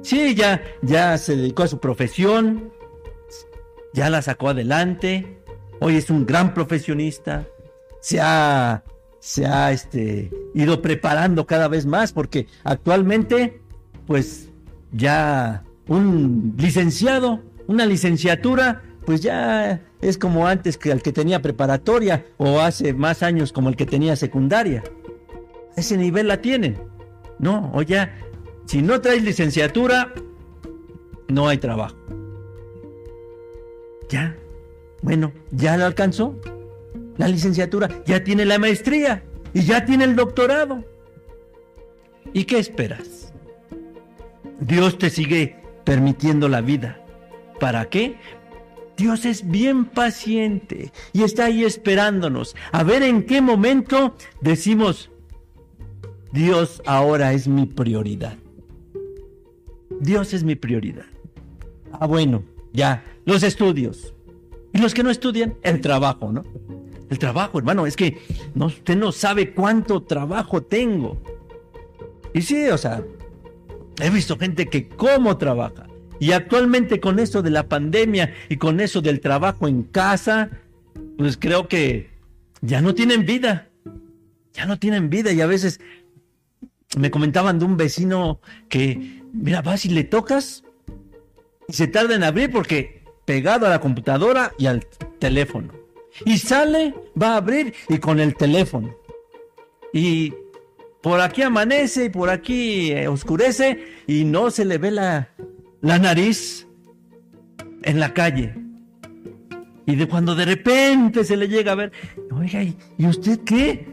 sí, 0.01 0.33
ya, 0.33 0.63
ya 0.81 1.15
se 1.19 1.35
dedicó 1.35 1.63
a 1.63 1.67
su 1.67 1.79
profesión, 1.79 2.71
ya 3.93 4.09
la 4.09 4.23
sacó 4.23 4.49
adelante, 4.49 5.37
hoy 5.79 5.95
es 5.95 6.09
un 6.09 6.25
gran 6.25 6.55
profesionista, 6.55 7.47
se 7.99 8.19
ha, 8.19 8.83
se 9.21 9.45
ha 9.45 9.71
este, 9.71 10.31
ido 10.55 10.81
preparando 10.81 11.45
cada 11.45 11.67
vez 11.67 11.85
más, 11.85 12.11
porque 12.11 12.47
actualmente, 12.63 13.61
pues 14.07 14.49
ya 14.91 15.63
un 15.87 16.55
licenciado, 16.57 17.39
una 17.67 17.85
licenciatura, 17.85 18.81
pues 19.05 19.21
ya 19.21 19.79
es 20.01 20.17
como 20.17 20.47
antes 20.47 20.77
que 20.77 20.91
el 20.91 21.03
que 21.03 21.13
tenía 21.13 21.41
preparatoria 21.41 22.25
o 22.37 22.59
hace 22.61 22.93
más 22.93 23.21
años 23.21 23.53
como 23.53 23.69
el 23.69 23.75
que 23.75 23.85
tenía 23.85 24.15
secundaria. 24.15 24.83
Ese 25.77 25.97
nivel 25.97 26.27
la 26.27 26.41
tienen. 26.41 26.79
No, 27.37 27.71
o 27.75 27.83
ya, 27.83 28.17
si 28.65 28.81
no 28.81 29.01
traes 29.01 29.23
licenciatura, 29.23 30.13
no 31.27 31.47
hay 31.47 31.59
trabajo. 31.59 31.95
Ya, 34.09 34.35
bueno, 35.03 35.31
ya 35.51 35.77
lo 35.77 35.85
alcanzó. 35.85 36.35
La 37.17 37.27
licenciatura, 37.27 37.89
ya 38.05 38.23
tiene 38.23 38.45
la 38.45 38.59
maestría 38.59 39.23
y 39.53 39.61
ya 39.61 39.85
tiene 39.85 40.05
el 40.05 40.15
doctorado. 40.15 40.83
¿Y 42.33 42.45
qué 42.45 42.59
esperas? 42.59 43.33
Dios 44.59 44.97
te 44.97 45.09
sigue 45.09 45.57
permitiendo 45.83 46.47
la 46.47 46.61
vida. 46.61 47.03
¿Para 47.59 47.85
qué? 47.89 48.17
Dios 48.97 49.25
es 49.25 49.49
bien 49.49 49.85
paciente 49.85 50.91
y 51.11 51.23
está 51.23 51.45
ahí 51.45 51.63
esperándonos 51.63 52.55
a 52.71 52.83
ver 52.83 53.01
en 53.01 53.23
qué 53.25 53.41
momento 53.41 54.15
decimos, 54.41 55.09
Dios 56.31 56.81
ahora 56.85 57.33
es 57.33 57.47
mi 57.47 57.65
prioridad. 57.65 58.37
Dios 59.99 60.33
es 60.33 60.43
mi 60.43 60.55
prioridad. 60.55 61.05
Ah, 61.91 62.07
bueno, 62.07 62.43
ya, 62.73 63.03
los 63.25 63.43
estudios. 63.43 64.13
Y 64.73 64.79
los 64.79 64.93
que 64.93 65.03
no 65.03 65.09
estudian, 65.09 65.55
el 65.63 65.81
trabajo, 65.81 66.31
¿no? 66.31 66.43
El 67.11 67.19
trabajo, 67.19 67.59
hermano, 67.59 67.85
es 67.85 67.97
que 67.97 68.17
no, 68.55 68.67
usted 68.67 68.95
no 68.95 69.11
sabe 69.11 69.53
cuánto 69.53 70.01
trabajo 70.01 70.63
tengo. 70.63 71.21
Y 72.33 72.41
sí, 72.41 72.69
o 72.69 72.77
sea, 72.77 73.03
he 74.01 74.09
visto 74.09 74.37
gente 74.37 74.67
que 74.67 74.87
cómo 74.87 75.37
trabaja 75.37 75.87
Y 76.21 76.31
actualmente 76.31 77.01
con 77.01 77.19
eso 77.19 77.41
de 77.41 77.49
la 77.49 77.67
pandemia 77.67 78.33
y 78.47 78.55
con 78.55 78.79
eso 78.79 79.01
del 79.01 79.19
trabajo 79.19 79.67
en 79.67 79.83
casa, 79.83 80.51
pues 81.17 81.35
creo 81.35 81.67
que 81.67 82.09
ya 82.61 82.81
no 82.81 82.95
tienen 82.95 83.25
vida. 83.25 83.67
Ya 84.53 84.65
no 84.65 84.79
tienen 84.79 85.09
vida 85.09 85.33
y 85.33 85.41
a 85.41 85.47
veces 85.47 85.81
me 86.97 87.11
comentaban 87.11 87.59
de 87.59 87.65
un 87.65 87.75
vecino 87.75 88.39
que, 88.69 89.21
mira, 89.33 89.61
vas 89.61 89.85
y 89.85 89.89
le 89.89 90.05
tocas 90.05 90.63
y 91.67 91.73
se 91.73 91.87
tarda 91.87 92.15
en 92.15 92.23
abrir 92.23 92.49
porque 92.51 93.03
pegado 93.25 93.65
a 93.65 93.69
la 93.69 93.81
computadora 93.81 94.53
y 94.57 94.67
al 94.67 94.85
teléfono. 95.19 95.80
Y 96.25 96.37
sale, 96.37 96.93
va 97.19 97.33
a 97.33 97.37
abrir 97.37 97.73
y 97.89 97.97
con 97.97 98.19
el 98.19 98.35
teléfono. 98.35 98.95
Y 99.93 100.33
por 101.01 101.19
aquí 101.19 101.41
amanece 101.41 102.05
y 102.05 102.09
por 102.09 102.29
aquí 102.29 102.91
eh, 102.91 103.07
oscurece 103.07 103.83
y 104.07 104.23
no 104.23 104.51
se 104.51 104.65
le 104.65 104.77
ve 104.77 104.91
la, 104.91 105.29
la 105.81 105.99
nariz 105.99 106.67
en 107.83 107.99
la 107.99 108.13
calle. 108.13 108.55
Y 109.85 109.95
de 109.95 110.07
cuando 110.07 110.35
de 110.35 110.45
repente 110.45 111.23
se 111.23 111.35
le 111.35 111.47
llega 111.47 111.71
a 111.71 111.75
ver, 111.75 111.91
oiga, 112.31 112.61
¿y 112.63 113.07
usted 113.07 113.39
qué? 113.39 113.87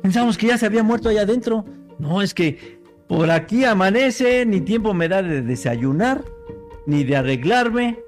Pensamos 0.00 0.38
que 0.38 0.48
ya 0.48 0.58
se 0.58 0.66
había 0.66 0.82
muerto 0.82 1.08
allá 1.08 1.22
adentro. 1.22 1.64
No, 1.98 2.22
es 2.22 2.32
que 2.32 2.80
por 3.08 3.30
aquí 3.30 3.64
amanece, 3.64 4.46
ni 4.46 4.60
tiempo 4.60 4.94
me 4.94 5.08
da 5.08 5.22
de 5.22 5.42
desayunar, 5.42 6.24
ni 6.86 7.04
de 7.04 7.16
arreglarme. 7.16 7.98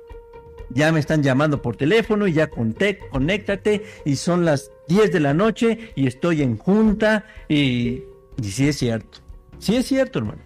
Ya 0.74 0.90
me 0.92 1.00
están 1.00 1.22
llamando 1.22 1.62
por 1.62 1.76
teléfono 1.76 2.26
y 2.26 2.32
ya 2.32 2.48
conté, 2.48 2.98
conéctate 3.10 3.84
y 4.04 4.16
son 4.16 4.44
las 4.44 4.70
10 4.88 5.12
de 5.12 5.20
la 5.20 5.32
noche 5.32 5.92
y 5.94 6.06
estoy 6.06 6.42
en 6.42 6.58
junta 6.58 7.24
y, 7.48 8.02
y 8.42 8.44
sí 8.44 8.68
es 8.68 8.76
cierto. 8.76 9.18
Sí 9.58 9.76
es 9.76 9.86
cierto, 9.86 10.18
hermano. 10.18 10.42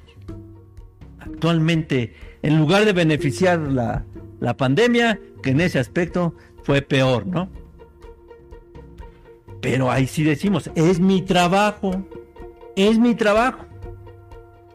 Actualmente, 1.18 2.14
en 2.42 2.58
lugar 2.58 2.84
de 2.84 2.92
beneficiar 2.92 3.58
la, 3.58 4.04
la 4.40 4.56
pandemia, 4.56 5.18
que 5.42 5.50
en 5.50 5.60
ese 5.60 5.78
aspecto 5.78 6.34
fue 6.62 6.82
peor, 6.82 7.26
¿no? 7.26 7.48
Pero 9.60 9.90
ahí 9.90 10.06
sí 10.06 10.22
decimos, 10.22 10.70
es 10.74 11.00
mi 11.00 11.22
trabajo, 11.22 11.90
es 12.76 12.98
mi 12.98 13.14
trabajo. 13.14 13.64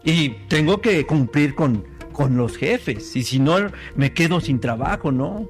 Y 0.03 0.29
tengo 0.49 0.81
que 0.81 1.05
cumplir 1.05 1.55
con, 1.55 1.85
con 2.13 2.37
los 2.37 2.55
jefes. 2.57 3.15
Y 3.15 3.23
si 3.23 3.39
no, 3.39 3.57
me 3.95 4.13
quedo 4.13 4.39
sin 4.39 4.59
trabajo, 4.59 5.11
¿no? 5.11 5.49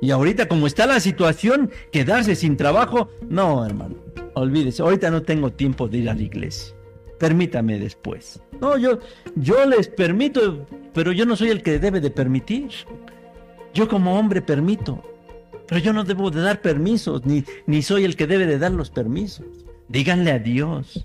Y 0.00 0.10
ahorita 0.10 0.48
como 0.48 0.66
está 0.66 0.86
la 0.86 1.00
situación, 1.00 1.70
quedarse 1.92 2.34
sin 2.34 2.56
trabajo, 2.56 3.10
no, 3.28 3.64
hermano, 3.64 3.96
olvídese, 4.34 4.82
ahorita 4.82 5.10
no 5.10 5.22
tengo 5.22 5.52
tiempo 5.52 5.88
de 5.88 5.98
ir 5.98 6.10
a 6.10 6.14
la 6.14 6.22
iglesia. 6.22 6.74
Permítame 7.18 7.78
después. 7.78 8.40
No, 8.60 8.78
yo, 8.78 9.00
yo 9.34 9.64
les 9.66 9.88
permito, 9.88 10.66
pero 10.94 11.10
yo 11.12 11.26
no 11.26 11.34
soy 11.34 11.50
el 11.50 11.62
que 11.62 11.78
debe 11.78 12.00
de 12.00 12.10
permitir. 12.10 12.68
Yo 13.74 13.88
como 13.88 14.18
hombre 14.18 14.40
permito, 14.40 15.02
pero 15.66 15.80
yo 15.80 15.92
no 15.92 16.04
debo 16.04 16.30
de 16.30 16.42
dar 16.42 16.62
permisos, 16.62 17.26
ni, 17.26 17.44
ni 17.66 17.82
soy 17.82 18.04
el 18.04 18.16
que 18.16 18.26
debe 18.26 18.46
de 18.46 18.58
dar 18.58 18.72
los 18.72 18.90
permisos. 18.90 19.46
Díganle 19.88 20.30
a 20.30 20.38
Dios. 20.38 21.04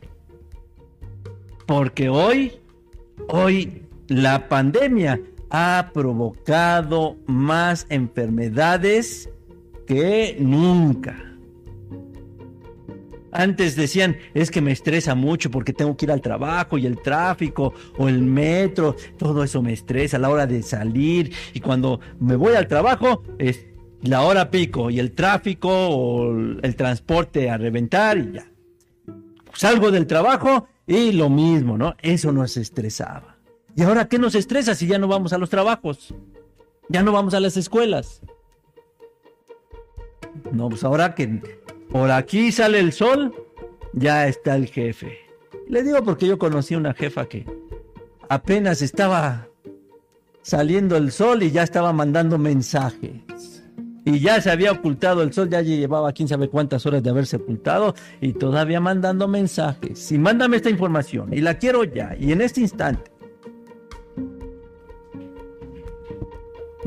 Porque 1.66 2.10
hoy, 2.10 2.54
hoy 3.28 3.82
la 4.08 4.47
pandemia 4.47 5.20
ha 5.49 5.91
provocado 5.93 7.18
más 7.28 7.86
enfermedades 7.89 9.30
que 9.86 10.36
nunca. 10.39 11.34
Antes 13.32 13.76
decían, 13.76 14.18
es 14.36 14.51
que 14.51 14.62
me 14.62 14.72
estresa 14.72 15.16
mucho 15.16 15.49
porque 15.49 15.74
tengo 15.74 15.97
que 15.97 16.06
ir 16.06 16.12
al 16.12 16.22
trabajo 16.22 16.78
y 16.78 16.86
el 16.86 17.01
tráfico 17.01 17.74
o 17.97 18.08
el 18.08 18.22
metro, 18.22 18.95
todo 19.18 19.43
eso 19.43 19.62
me 19.64 19.74
estresa 19.74 20.18
a 20.18 20.20
la 20.20 20.30
hora 20.30 20.45
de 20.45 20.62
salir 20.62 21.34
y 21.54 21.60
cuando 21.60 21.99
me 22.20 22.36
voy 22.36 22.54
al 22.54 22.68
trabajo 22.68 23.24
es 23.39 23.66
la 24.04 24.22
hora 24.22 24.51
pico 24.51 24.91
y 24.91 24.99
el 24.99 25.14
tráfico 25.14 25.70
o 25.72 26.32
el 26.32 26.76
transporte 26.76 27.49
a 27.49 27.58
reventar 27.58 28.18
y 28.20 28.34
ya. 28.34 28.45
Salgo 29.54 29.89
del 29.89 30.06
trabajo 30.06 30.68
y 30.86 31.12
lo 31.14 31.30
mismo, 31.30 31.78
¿no? 31.78 31.95
Eso 32.01 32.32
nos 32.32 32.58
estresaba. 32.58 33.32
¿Y 33.76 33.82
ahora 33.82 34.07
qué 34.07 34.19
nos 34.19 34.36
estresa 34.36 34.76
si 34.76 34.88
ya 34.88 34.99
no 34.99 35.07
vamos 35.07 35.34
a 35.34 35.38
los 35.38 35.49
trabajos? 35.49 36.13
Ya 36.89 37.01
no 37.01 37.11
vamos 37.11 37.34
a 37.34 37.39
las 37.39 37.57
escuelas. 37.57 38.21
No, 40.51 40.69
pues 40.69 40.84
ahora 40.84 41.15
que 41.15 41.41
por 41.89 42.11
aquí 42.11 42.51
sale 42.51 42.80
el 42.80 42.91
sol, 42.91 43.34
ya 43.93 44.28
está 44.28 44.55
el 44.55 44.67
jefe. 44.67 45.17
Le 45.67 45.84
digo 45.84 46.03
porque 46.03 46.28
yo 46.28 46.38
conocí 46.38 46.76
una 46.76 46.93
jefa 46.93 47.26
que 47.28 47.45
apenas 48.30 48.82
estaba 48.82 49.47
saliendo 50.41 50.97
el 50.97 51.11
sol 51.11 51.41
y 51.41 51.51
ya 51.51 51.63
estaba 51.63 51.93
mandando 51.93 52.38
mensajes. 52.38 53.63
Y 54.05 54.19
ya 54.19 54.41
se 54.41 54.51
había 54.51 54.74
ocultado 54.74 55.24
el 55.24 55.32
sol, 55.32 55.49
ya 55.49 55.61
llevaba 55.61 56.11
quién 56.11 56.28
sabe 56.28 56.49
cuántas 56.49 56.86
horas 56.86 57.01
de 57.01 57.09
haberse 57.09 57.38
ocultado 57.38 57.95
y 58.19 58.34
todavía 58.34 58.82
mandando 58.82 59.30
mensajes. 59.30 60.11
Y 60.11 60.17
mándame 60.17 60.57
esta 60.57 60.69
información 60.69 61.34
y 61.34 61.39
la 61.39 61.57
quiero 61.57 61.86
ya 61.86 62.15
y 62.19 62.34
en 62.34 62.41
este 62.41 62.59
instante. 62.59 63.12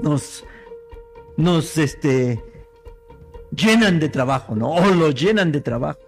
Nos, 0.07 0.45
nos, 1.37 1.77
este, 1.79 2.41
llenan 3.51 3.99
de 3.99 4.09
trabajo, 4.09 4.55
¿no? 4.55 4.71
O 4.71 4.95
lo 4.95 5.11
llenan 5.11 5.51
de 5.51 5.61
trabajo. 5.61 5.99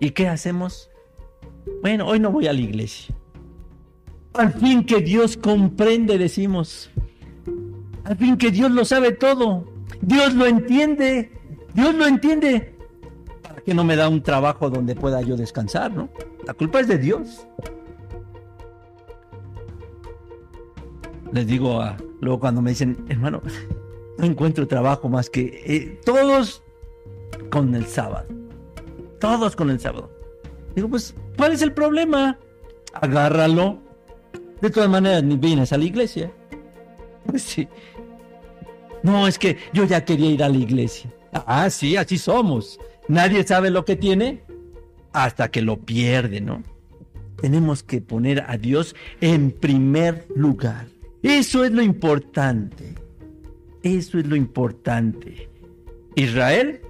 ¿Y 0.00 0.10
qué 0.10 0.26
hacemos? 0.26 0.90
Bueno, 1.82 2.08
hoy 2.08 2.18
no 2.18 2.32
voy 2.32 2.48
a 2.48 2.52
la 2.52 2.58
iglesia. 2.58 3.14
Al 4.34 4.52
fin 4.54 4.84
que 4.84 5.00
Dios 5.02 5.36
comprende, 5.36 6.18
decimos. 6.18 6.90
Al 8.02 8.16
fin 8.16 8.36
que 8.36 8.50
Dios 8.50 8.72
lo 8.72 8.84
sabe 8.84 9.12
todo. 9.12 9.64
Dios 10.00 10.34
lo 10.34 10.44
entiende. 10.44 11.30
Dios 11.74 11.94
lo 11.94 12.06
entiende. 12.06 12.74
¿Para 13.40 13.60
qué 13.60 13.72
no 13.72 13.84
me 13.84 13.94
da 13.94 14.08
un 14.08 14.20
trabajo 14.20 14.68
donde 14.68 14.96
pueda 14.96 15.22
yo 15.22 15.36
descansar, 15.36 15.92
no? 15.92 16.08
La 16.44 16.54
culpa 16.54 16.80
es 16.80 16.88
de 16.88 16.98
Dios. 16.98 17.46
Les 21.32 21.46
digo 21.46 21.80
a, 21.80 21.96
luego 22.20 22.40
cuando 22.40 22.62
me 22.62 22.70
dicen, 22.70 23.04
hermano, 23.08 23.42
no 24.18 24.24
encuentro 24.24 24.66
trabajo 24.66 25.08
más 25.08 25.30
que 25.30 25.62
eh, 25.66 26.00
todos 26.04 26.62
con 27.50 27.74
el 27.74 27.86
sábado. 27.86 28.26
Todos 29.20 29.56
con 29.56 29.70
el 29.70 29.80
sábado. 29.80 30.10
Digo, 30.74 30.88
pues, 30.88 31.14
¿cuál 31.36 31.52
es 31.52 31.62
el 31.62 31.72
problema? 31.72 32.38
Agárralo. 32.92 33.78
De 34.60 34.70
todas 34.70 34.88
maneras, 34.88 35.22
ni 35.22 35.36
vienes 35.36 35.72
a 35.72 35.78
la 35.78 35.84
iglesia. 35.84 36.32
Pues 37.26 37.42
sí. 37.42 37.68
No, 39.02 39.26
es 39.26 39.38
que 39.38 39.56
yo 39.72 39.84
ya 39.84 40.04
quería 40.04 40.30
ir 40.30 40.42
a 40.42 40.48
la 40.48 40.56
iglesia. 40.56 41.12
Ah, 41.32 41.68
sí, 41.70 41.96
así 41.96 42.18
somos. 42.18 42.78
Nadie 43.08 43.46
sabe 43.46 43.70
lo 43.70 43.84
que 43.84 43.96
tiene 43.96 44.42
hasta 45.12 45.50
que 45.50 45.62
lo 45.62 45.78
pierde, 45.78 46.40
¿no? 46.40 46.62
Tenemos 47.40 47.82
que 47.82 48.00
poner 48.00 48.44
a 48.48 48.56
Dios 48.56 48.96
en 49.20 49.50
primer 49.50 50.26
lugar. 50.34 50.86
Eso 51.26 51.64
es 51.64 51.72
lo 51.72 51.82
importante. 51.82 52.94
Eso 53.82 54.20
es 54.20 54.26
lo 54.28 54.36
importante. 54.36 55.48
Israel 56.14 56.80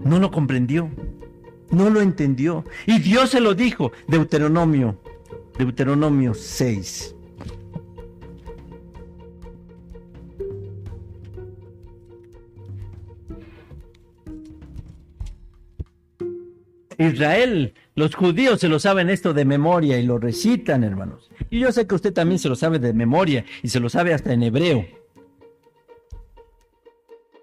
no 0.00 0.18
lo 0.18 0.32
comprendió, 0.32 0.90
no 1.70 1.88
lo 1.88 2.00
entendió. 2.00 2.64
Y 2.84 2.98
Dios 2.98 3.30
se 3.30 3.40
lo 3.40 3.54
dijo, 3.54 3.92
Deuteronomio, 4.08 5.00
Deuteronomio 5.56 6.34
6. 6.34 7.14
Israel, 16.98 17.72
los 17.94 18.16
judíos 18.16 18.58
se 18.58 18.68
lo 18.68 18.80
saben 18.80 19.10
esto 19.10 19.32
de 19.32 19.44
memoria 19.44 19.96
y 19.98 20.06
lo 20.06 20.18
recitan, 20.18 20.82
hermanos. 20.82 21.31
Y 21.52 21.58
yo 21.58 21.70
sé 21.70 21.86
que 21.86 21.94
usted 21.94 22.14
también 22.14 22.38
se 22.38 22.48
lo 22.48 22.56
sabe 22.56 22.78
de 22.78 22.94
memoria 22.94 23.44
y 23.62 23.68
se 23.68 23.78
lo 23.78 23.90
sabe 23.90 24.14
hasta 24.14 24.32
en 24.32 24.42
hebreo. 24.42 24.86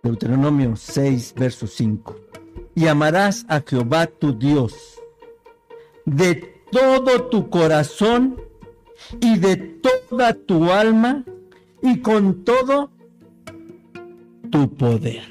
Deuteronomio 0.01 0.75
6, 0.75 1.35
verso 1.37 1.67
5. 1.67 2.15
Y 2.73 2.87
amarás 2.87 3.45
a 3.47 3.61
Jehová 3.61 4.07
tu 4.07 4.33
Dios 4.33 4.99
de 6.05 6.33
todo 6.71 7.29
tu 7.29 7.51
corazón 7.51 8.41
y 9.21 9.37
de 9.37 9.57
toda 9.57 10.33
tu 10.33 10.71
alma 10.71 11.23
y 11.83 11.99
con 11.99 12.43
todo 12.43 12.89
tu 14.49 14.73
poder. 14.73 15.21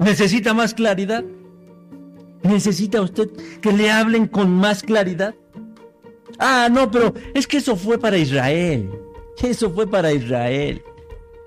¿Necesita 0.00 0.54
más 0.54 0.74
claridad? 0.74 1.22
¿Necesita 2.42 3.00
usted 3.00 3.30
que 3.60 3.70
le 3.70 3.92
hablen 3.92 4.26
con 4.26 4.50
más 4.50 4.82
claridad? 4.82 5.36
Ah, 6.38 6.68
no, 6.70 6.90
pero 6.90 7.14
es 7.34 7.46
que 7.46 7.58
eso 7.58 7.76
fue 7.76 7.98
para 7.98 8.18
Israel. 8.18 8.90
Eso 9.42 9.70
fue 9.70 9.86
para 9.86 10.12
Israel. 10.12 10.82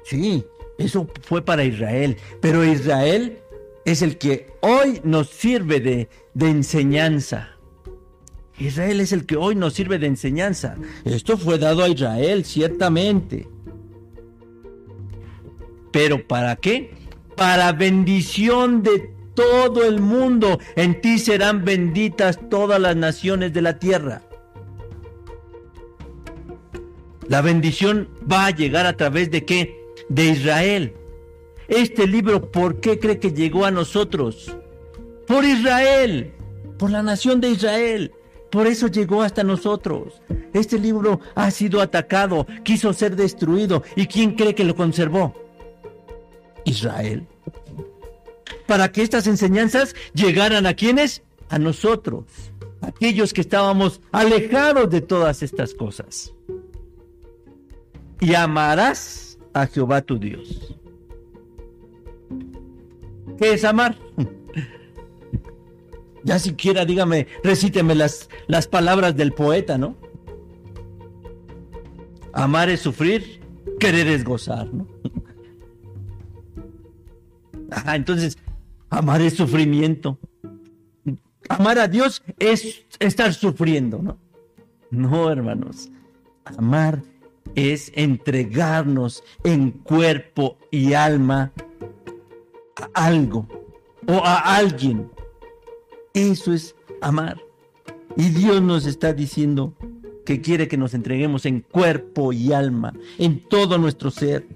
Sí, 0.04 0.44
eso 0.78 1.08
fue 1.22 1.44
para 1.44 1.64
Israel, 1.64 2.18
pero 2.40 2.64
Israel 2.64 3.40
es 3.86 4.02
el 4.02 4.18
que 4.18 4.48
hoy 4.62 5.02
nos 5.04 5.30
sirve 5.30 5.80
de, 5.80 6.10
de 6.34 6.50
enseñanza. 6.50 7.50
Israel 8.58 9.00
es 9.00 9.12
el 9.14 9.26
que 9.26 9.38
hoy 9.38 9.56
nos 9.56 9.74
sirve 9.74 10.00
de 10.00 10.08
enseñanza. 10.08 10.76
Esto 11.06 11.38
fue 11.38 11.58
dado 11.58 11.84
a 11.84 11.90
Israel, 11.90 12.44
ciertamente. 12.44 13.48
Pero 15.92 16.28
¿para 16.28 16.56
qué? 16.58 16.92
Para 17.36 17.72
bendición 17.72 18.84
de 18.84 19.14
todo 19.34 19.86
el 19.86 20.02
mundo. 20.02 20.60
En 20.76 21.00
ti 21.00 21.20
serán 21.20 21.64
benditas 21.64 22.40
todas 22.50 22.80
las 22.82 22.96
naciones 22.96 23.54
de 23.54 23.62
la 23.62 23.80
tierra. 23.80 24.24
La 27.30 27.42
bendición 27.42 28.10
va 28.30 28.48
a 28.48 28.50
llegar 28.50 28.88
a 28.88 28.98
través 28.98 29.30
de 29.30 29.46
qué? 29.46 29.80
De 30.10 30.26
Israel. 30.30 30.96
Este 31.68 32.08
libro, 32.08 32.50
¿por 32.50 32.80
qué 32.80 32.98
cree 32.98 33.20
que 33.20 33.32
llegó 33.32 33.66
a 33.66 33.72
nosotros? 33.72 34.52
Por 35.28 35.46
Israel, 35.46 36.34
por 36.80 36.90
la 36.90 37.04
nación 37.04 37.40
de 37.40 37.52
Israel. 37.52 38.12
Por 38.50 38.66
eso 38.66 38.88
llegó 38.88 39.22
hasta 39.22 39.44
nosotros. 39.44 40.24
Este 40.54 40.80
libro 40.80 41.20
ha 41.36 41.52
sido 41.52 41.82
atacado, 41.82 42.48
quiso 42.64 42.94
ser 42.94 43.16
destruido. 43.16 43.84
¿Y 43.96 44.08
quién 44.08 44.34
cree 44.34 44.56
que 44.56 44.64
lo 44.64 44.76
conservó? 44.76 45.36
Israel. 46.66 47.28
Para 48.66 48.92
que 48.92 49.04
estas 49.04 49.28
enseñanzas 49.28 49.96
llegaran 50.16 50.66
a 50.66 50.74
quienes? 50.74 51.22
A 51.50 51.60
nosotros, 51.60 52.26
aquellos 52.82 53.34
que 53.34 53.42
estábamos 53.42 54.02
alejados 54.12 54.90
de 54.90 55.02
todas 55.02 55.44
estas 55.44 55.76
cosas. 55.76 56.34
Y 58.20 58.34
amarás 58.34 59.40
a 59.54 59.66
Jehová 59.66 60.02
tu 60.02 60.20
Dios. 60.20 60.76
¿Qué 63.38 63.54
es 63.54 63.64
amar? 63.64 63.98
Ya 66.22 66.38
siquiera 66.38 66.84
dígame, 66.84 67.28
recíteme 67.46 67.96
las, 67.96 68.30
las 68.48 68.68
palabras 68.68 69.16
del 69.16 69.32
poeta, 69.32 69.78
¿no? 69.78 69.96
Amar 72.34 72.70
es 72.70 72.82
sufrir, 72.82 73.40
querer 73.80 74.08
es 74.08 74.26
gozar, 74.26 74.72
¿no? 74.74 74.86
Ah, 77.72 77.96
entonces, 77.96 78.38
amar 78.90 79.22
es 79.22 79.36
sufrimiento. 79.36 80.20
Amar 81.48 81.80
a 81.80 81.88
Dios 81.88 82.22
es 82.38 82.86
estar 83.00 83.34
sufriendo, 83.34 84.02
¿no? 84.02 84.18
No, 84.92 85.32
hermanos. 85.32 85.90
Amar 86.46 87.02
entregarnos 87.56 89.24
en 89.44 89.72
cuerpo 89.72 90.58
y 90.72 90.94
alma 90.94 91.52
a 92.94 93.06
algo 93.06 93.48
o 94.08 94.24
a 94.24 94.56
alguien 94.56 95.10
eso 96.14 96.54
es 96.54 96.76
amar. 97.02 97.38
Y 98.18 98.30
Dios 98.30 98.62
nos 98.62 98.86
está 98.86 99.14
diciendo 99.14 99.74
que 100.26 100.42
quiere 100.42 100.68
que 100.68 100.78
nos 100.78 100.94
entreguemos 100.94 101.46
en 101.46 101.62
cuerpo 101.62 102.34
y 102.34 102.52
alma, 102.52 102.94
en 103.18 103.48
todo 103.48 103.78
nuestro 103.78 104.12
ser, 104.12 104.48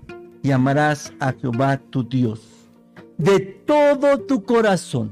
y 0.42 0.52
amarás 0.52 1.14
a 1.20 1.34
Jehová 1.34 1.78
tu 1.78 2.04
Dios 2.04 2.64
de 3.18 3.40
todo 3.40 4.20
tu 4.20 4.44
corazón, 4.44 5.12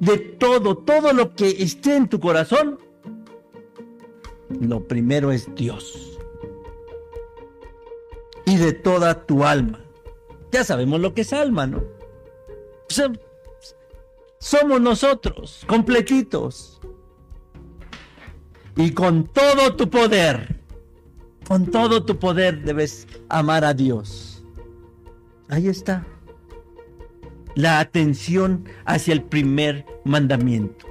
de 0.00 0.18
todo, 0.18 0.76
todo 0.76 1.12
lo 1.12 1.34
que 1.34 1.48
esté 1.48 1.96
en 1.96 2.08
tu 2.08 2.20
corazón. 2.20 2.78
Lo 4.60 4.86
primero 4.86 5.32
es 5.32 5.48
Dios. 5.54 6.15
Y 8.46 8.56
de 8.56 8.72
toda 8.72 9.26
tu 9.26 9.44
alma. 9.44 9.80
Ya 10.50 10.64
sabemos 10.64 11.00
lo 11.00 11.12
que 11.12 11.20
es 11.20 11.32
alma, 11.34 11.66
¿no? 11.66 11.82
somos 14.38 14.80
nosotros, 14.80 15.64
completitos. 15.66 16.80
Y 18.76 18.92
con 18.92 19.26
todo 19.26 19.74
tu 19.74 19.90
poder, 19.90 20.60
con 21.48 21.66
todo 21.66 22.04
tu 22.04 22.18
poder 22.18 22.62
debes 22.62 23.06
amar 23.28 23.64
a 23.64 23.74
Dios. 23.74 24.44
Ahí 25.48 25.68
está. 25.68 26.06
La 27.54 27.80
atención 27.80 28.64
hacia 28.84 29.14
el 29.14 29.22
primer 29.22 29.86
mandamiento. 30.04 30.86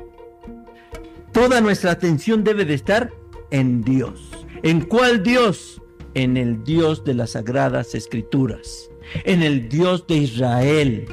Toda 1.32 1.62
nuestra 1.62 1.92
atención 1.92 2.44
debe 2.44 2.66
de 2.66 2.74
estar 2.74 3.14
en 3.52 3.84
Dios. 3.84 4.32
¿En 4.64 4.82
cuál 4.82 5.22
Dios? 5.22 5.82
En 6.16 6.38
el 6.38 6.64
Dios 6.64 7.04
de 7.04 7.14
las 7.14 7.32
sagradas 7.32 7.94
escrituras. 7.94 8.90
En 9.24 9.44
el 9.44 9.70
Dios 9.70 10.08
de 10.08 10.16
Israel 10.16 11.08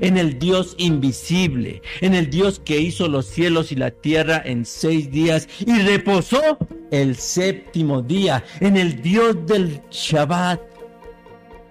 en 0.00 0.16
el 0.16 0.38
Dios 0.38 0.74
invisible, 0.78 1.82
en 2.00 2.14
el 2.14 2.30
Dios 2.30 2.60
que 2.64 2.80
hizo 2.80 3.08
los 3.08 3.26
cielos 3.26 3.72
y 3.72 3.76
la 3.76 3.90
tierra 3.90 4.40
en 4.44 4.64
seis 4.64 5.10
días 5.10 5.48
y 5.64 5.78
reposó 5.80 6.58
el 6.90 7.16
séptimo 7.16 8.02
día, 8.02 8.44
en 8.60 8.76
el 8.76 9.02
Dios 9.02 9.36
del 9.46 9.80
Shabbat. 9.90 10.60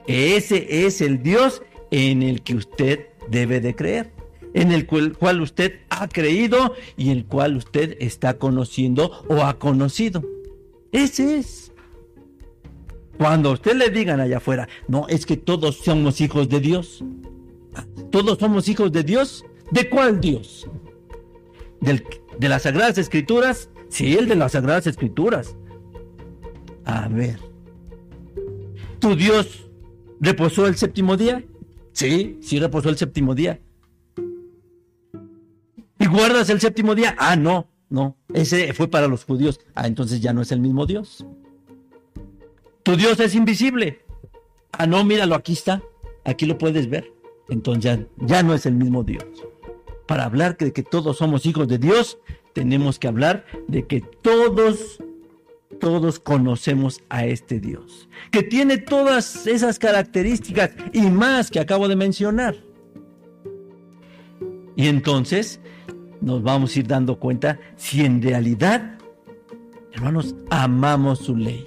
Ese 0.07 0.86
es 0.86 1.01
el 1.01 1.21
Dios 1.21 1.61
en 1.91 2.23
el 2.23 2.41
que 2.41 2.55
usted 2.55 3.07
debe 3.30 3.59
de 3.59 3.75
creer, 3.75 4.11
en 4.53 4.71
el 4.71 4.88
cual, 4.88 5.41
usted 5.41 5.80
ha 5.89 6.07
creído 6.07 6.73
y 6.97 7.11
el 7.11 7.25
cual 7.25 7.57
usted 7.57 7.97
está 7.99 8.38
conociendo 8.38 9.23
o 9.27 9.43
ha 9.43 9.59
conocido. 9.59 10.23
Ese 10.91 11.38
es. 11.38 11.68
Cuando 13.20 13.51
usted 13.51 13.76
le 13.76 13.89
digan 13.89 14.22
allá 14.22 14.38
afuera, 14.38 14.70
no, 14.88 15.05
es 15.09 15.26
que 15.26 15.36
todos 15.36 15.76
somos 15.76 16.22
hijos 16.22 16.47
de 16.47 16.61
Dios. 16.61 17.03
¿Todos 18.11 18.39
somos 18.39 18.70
hijos 18.70 18.93
de 18.93 19.03
Dios? 19.03 19.43
¿De 19.72 19.89
cuál 19.89 20.22
Dios? 20.22 20.70
¿De 21.82 22.47
las 22.47 22.61
Sagradas 22.61 22.97
Escrituras? 22.97 23.70
Sí, 23.89 24.15
el 24.15 24.30
de 24.30 24.36
las 24.36 24.53
Sagradas 24.53 24.88
Escrituras. 24.88 25.57
A 26.86 27.09
ver. 27.09 27.41
¿Tu 28.99 29.17
Dios 29.17 29.70
reposó 30.22 30.65
el 30.65 30.78
séptimo 30.78 31.17
día? 31.17 31.43
Sí, 31.91 32.38
sí 32.41 32.57
reposó 32.57 32.88
el 32.88 32.95
séptimo 32.95 33.36
día. 33.36 33.59
¿Y 35.99 36.05
guardas 36.05 36.49
el 36.49 36.61
séptimo 36.61 36.95
día? 36.95 37.17
Ah, 37.20 37.36
no, 37.36 37.67
no. 37.89 38.15
Ese 38.34 38.72
fue 38.74 38.88
para 38.88 39.09
los 39.09 39.26
judíos. 39.26 39.59
Ah, 39.76 39.88
entonces 39.88 40.22
ya 40.22 40.32
no 40.32 40.41
es 40.41 40.53
el 40.53 40.61
mismo 40.61 40.86
Dios. 40.86 41.26
Tu 42.84 42.95
Dios 42.95 43.19
es 43.19 43.36
invisible. 43.36 44.01
Ah, 44.71 44.88
no, 44.88 45.03
míralo, 45.03 45.36
aquí 45.36 45.53
está. 45.53 45.82
Aquí 46.23 46.45
lo 46.45 46.57
puedes 46.57 46.89
ver 46.89 47.19
entonces 47.49 47.99
ya, 48.17 48.43
no 48.43 48.53
es 48.53 48.65
el 48.65 48.75
mismo 48.75 49.03
Dios. 49.03 49.25
Para 50.07 50.25
hablar 50.25 50.57
de 50.57 50.71
que 50.71 50.84
todos 50.84 51.17
somos 51.17 51.45
hijos 51.45 51.67
de 51.67 51.77
Dios, 51.77 52.19
tenemos 52.53 52.97
que 52.99 53.07
hablar 53.07 53.45
de 53.67 53.86
que 53.86 54.01
todos, 54.01 55.03
todos 55.80 56.19
conocemos 56.19 57.01
a 57.09 57.25
este 57.25 57.59
Dios, 57.59 58.07
que 58.32 58.43
tiene 58.43 58.77
todas 58.77 59.45
esas 59.47 59.77
características 59.77 60.71
y 60.93 61.01
más 61.01 61.51
que 61.51 61.59
acabo 61.59 61.88
de 61.88 61.95
mencionar. 61.95 62.55
Y 64.75 64.88
entonces 64.88 65.59
nos 66.21 66.41
vamos 66.41 66.75
a 66.75 66.80
ir 66.80 66.88
dando 66.88 67.19
cuenta 67.19 67.59
si 67.75 68.05
en 68.05 68.21
realidad, 68.21 68.97
hermanos, 69.91 70.36
amamos 70.49 71.19
su 71.19 71.36
ley. 71.36 71.65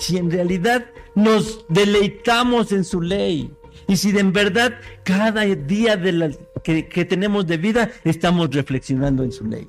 Si 0.00 0.16
en 0.16 0.30
realidad 0.30 0.86
nos 1.14 1.66
deleitamos 1.68 2.72
en 2.72 2.84
su 2.84 3.02
ley 3.02 3.52
y 3.86 3.96
si 3.96 4.16
en 4.18 4.32
verdad 4.32 4.72
cada 5.04 5.42
día 5.42 6.00
que, 6.64 7.04
tenemos 7.04 7.46
de 7.46 7.58
vida 7.58 7.90
estamos 8.04 8.50
reflexionando 8.50 9.22
en 9.22 9.30
su 9.30 9.44
ley. 9.44 9.68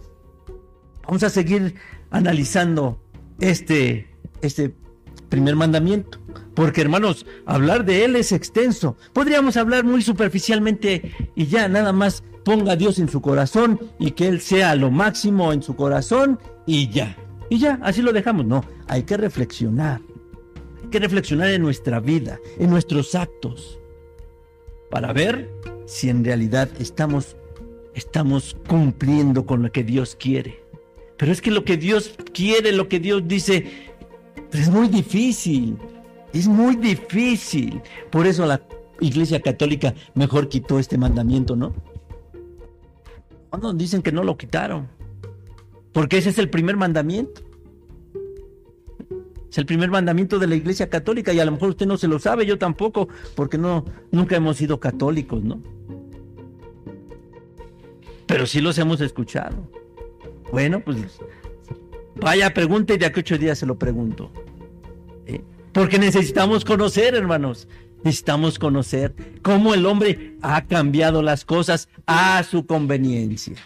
Vamos 1.04 1.24
a 1.24 1.30
seguir 1.30 1.76
analizando 2.12 2.98
este, 3.42 4.08
este 4.42 4.74
primer 5.28 5.58
mandamiento. 5.58 6.18
Porque 6.56 6.80
hermanos, 6.80 7.26
hablar 7.46 7.84
de 7.84 8.06
él 8.06 8.16
es 8.16 8.32
extenso. 8.32 8.96
Podríamos 9.12 9.58
hablar 9.58 9.84
muy 9.84 10.02
superficialmente 10.02 11.12
y 11.36 11.48
ya 11.48 11.68
nada 11.68 11.92
más 11.92 12.24
ponga 12.46 12.72
a 12.72 12.76
Dios 12.78 13.00
en 13.00 13.10
su 13.10 13.22
corazón 13.22 13.82
y 14.00 14.12
que 14.12 14.30
Él 14.30 14.40
sea 14.40 14.76
lo 14.76 14.92
máximo 14.92 15.52
en 15.52 15.62
su 15.62 15.76
corazón 15.76 16.40
y 16.66 16.90
ya. 16.90 17.18
Y 17.50 17.60
ya, 17.60 17.80
así 17.84 18.02
lo 18.02 18.14
dejamos. 18.14 18.46
No, 18.46 18.64
hay 18.88 19.04
que 19.04 19.18
reflexionar. 19.18 20.00
Que 20.92 21.00
reflexionar 21.00 21.50
en 21.50 21.62
nuestra 21.62 22.00
vida, 22.00 22.40
en 22.60 22.70
nuestros 22.70 23.16
actos 23.16 23.82
para 24.92 25.14
ver 25.14 25.50
si 25.86 26.10
en 26.10 26.24
realidad 26.24 26.70
estamos, 26.80 27.38
estamos 27.96 28.56
cumpliendo 28.68 29.46
con 29.46 29.64
lo 29.64 29.72
que 29.72 29.84
Dios 29.84 30.16
quiere. 30.20 30.64
Pero 31.18 31.32
es 31.32 31.42
que 31.42 31.50
lo 31.50 31.64
que 31.64 31.78
Dios 31.78 32.14
quiere, 32.34 32.72
lo 32.74 32.88
que 32.90 33.00
Dios 33.00 33.24
dice, 33.26 33.66
es 34.52 34.70
muy 34.70 34.90
difícil. 34.90 35.78
Es 36.34 36.48
muy 36.48 36.76
difícil. 36.76 37.82
Por 38.10 38.28
eso 38.28 38.46
la 38.46 38.62
Iglesia 39.00 39.42
Católica 39.42 39.96
mejor 40.14 40.50
quitó 40.50 40.78
este 40.78 40.98
mandamiento, 40.98 41.56
¿no? 41.56 41.74
No, 43.62 43.74
dicen 43.74 44.02
que 44.02 44.12
no 44.12 44.24
lo 44.24 44.38
quitaron. 44.38 44.88
Porque 45.94 46.18
ese 46.18 46.30
es 46.30 46.38
el 46.38 46.50
primer 46.50 46.76
mandamiento. 46.78 47.42
Es 49.52 49.58
el 49.58 49.66
primer 49.66 49.92
mandamiento 49.92 50.40
de 50.40 50.48
la 50.48 50.56
Iglesia 50.56 50.90
Católica 50.90 51.34
y 51.34 51.40
a 51.42 51.46
lo 51.46 51.52
mejor 51.52 51.72
usted 51.72 51.86
no 51.86 51.98
se 51.98 52.08
lo 52.08 52.20
sabe, 52.20 52.46
yo 52.46 52.58
tampoco, 52.58 53.10
porque 53.36 53.58
no 53.58 53.84
nunca 54.10 54.38
hemos 54.38 54.56
sido 54.56 54.80
católicos, 54.80 55.44
¿no? 55.44 55.62
Pero 58.28 58.46
sí 58.48 58.62
los 58.62 58.78
hemos 58.78 59.02
escuchado. 59.02 59.70
Bueno, 60.54 60.80
pues 60.80 61.20
vaya, 62.16 62.54
pregunte 62.54 62.94
y 62.94 62.98
de 62.98 63.08
aquí 63.08 63.20
ocho 63.20 63.38
días 63.38 63.60
se 63.60 63.66
lo 63.66 63.78
pregunto. 63.78 64.32
¿Eh? 65.26 65.42
Porque 65.74 66.00
necesitamos 66.00 66.64
conocer, 66.64 67.14
hermanos. 67.14 67.68
Necesitamos 68.06 68.58
conocer 68.58 69.14
cómo 69.42 69.74
el 69.74 69.86
hombre 69.86 70.38
ha 70.42 70.66
cambiado 70.66 71.22
las 71.22 71.44
cosas 71.44 71.90
a 72.06 72.42
su 72.44 72.66
conveniencia. 72.66 73.58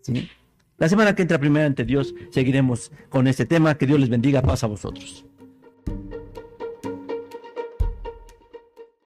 ¿Sí? 0.00 0.28
La 0.80 0.88
semana 0.88 1.14
que 1.14 1.20
entra 1.20 1.38
primero 1.38 1.66
ante 1.66 1.84
Dios 1.84 2.14
seguiremos 2.30 2.90
con 3.10 3.28
este 3.28 3.44
tema. 3.44 3.76
Que 3.76 3.86
Dios 3.86 4.00
les 4.00 4.08
bendiga. 4.08 4.40
Paz 4.40 4.64
a 4.64 4.66
vosotros. 4.66 5.26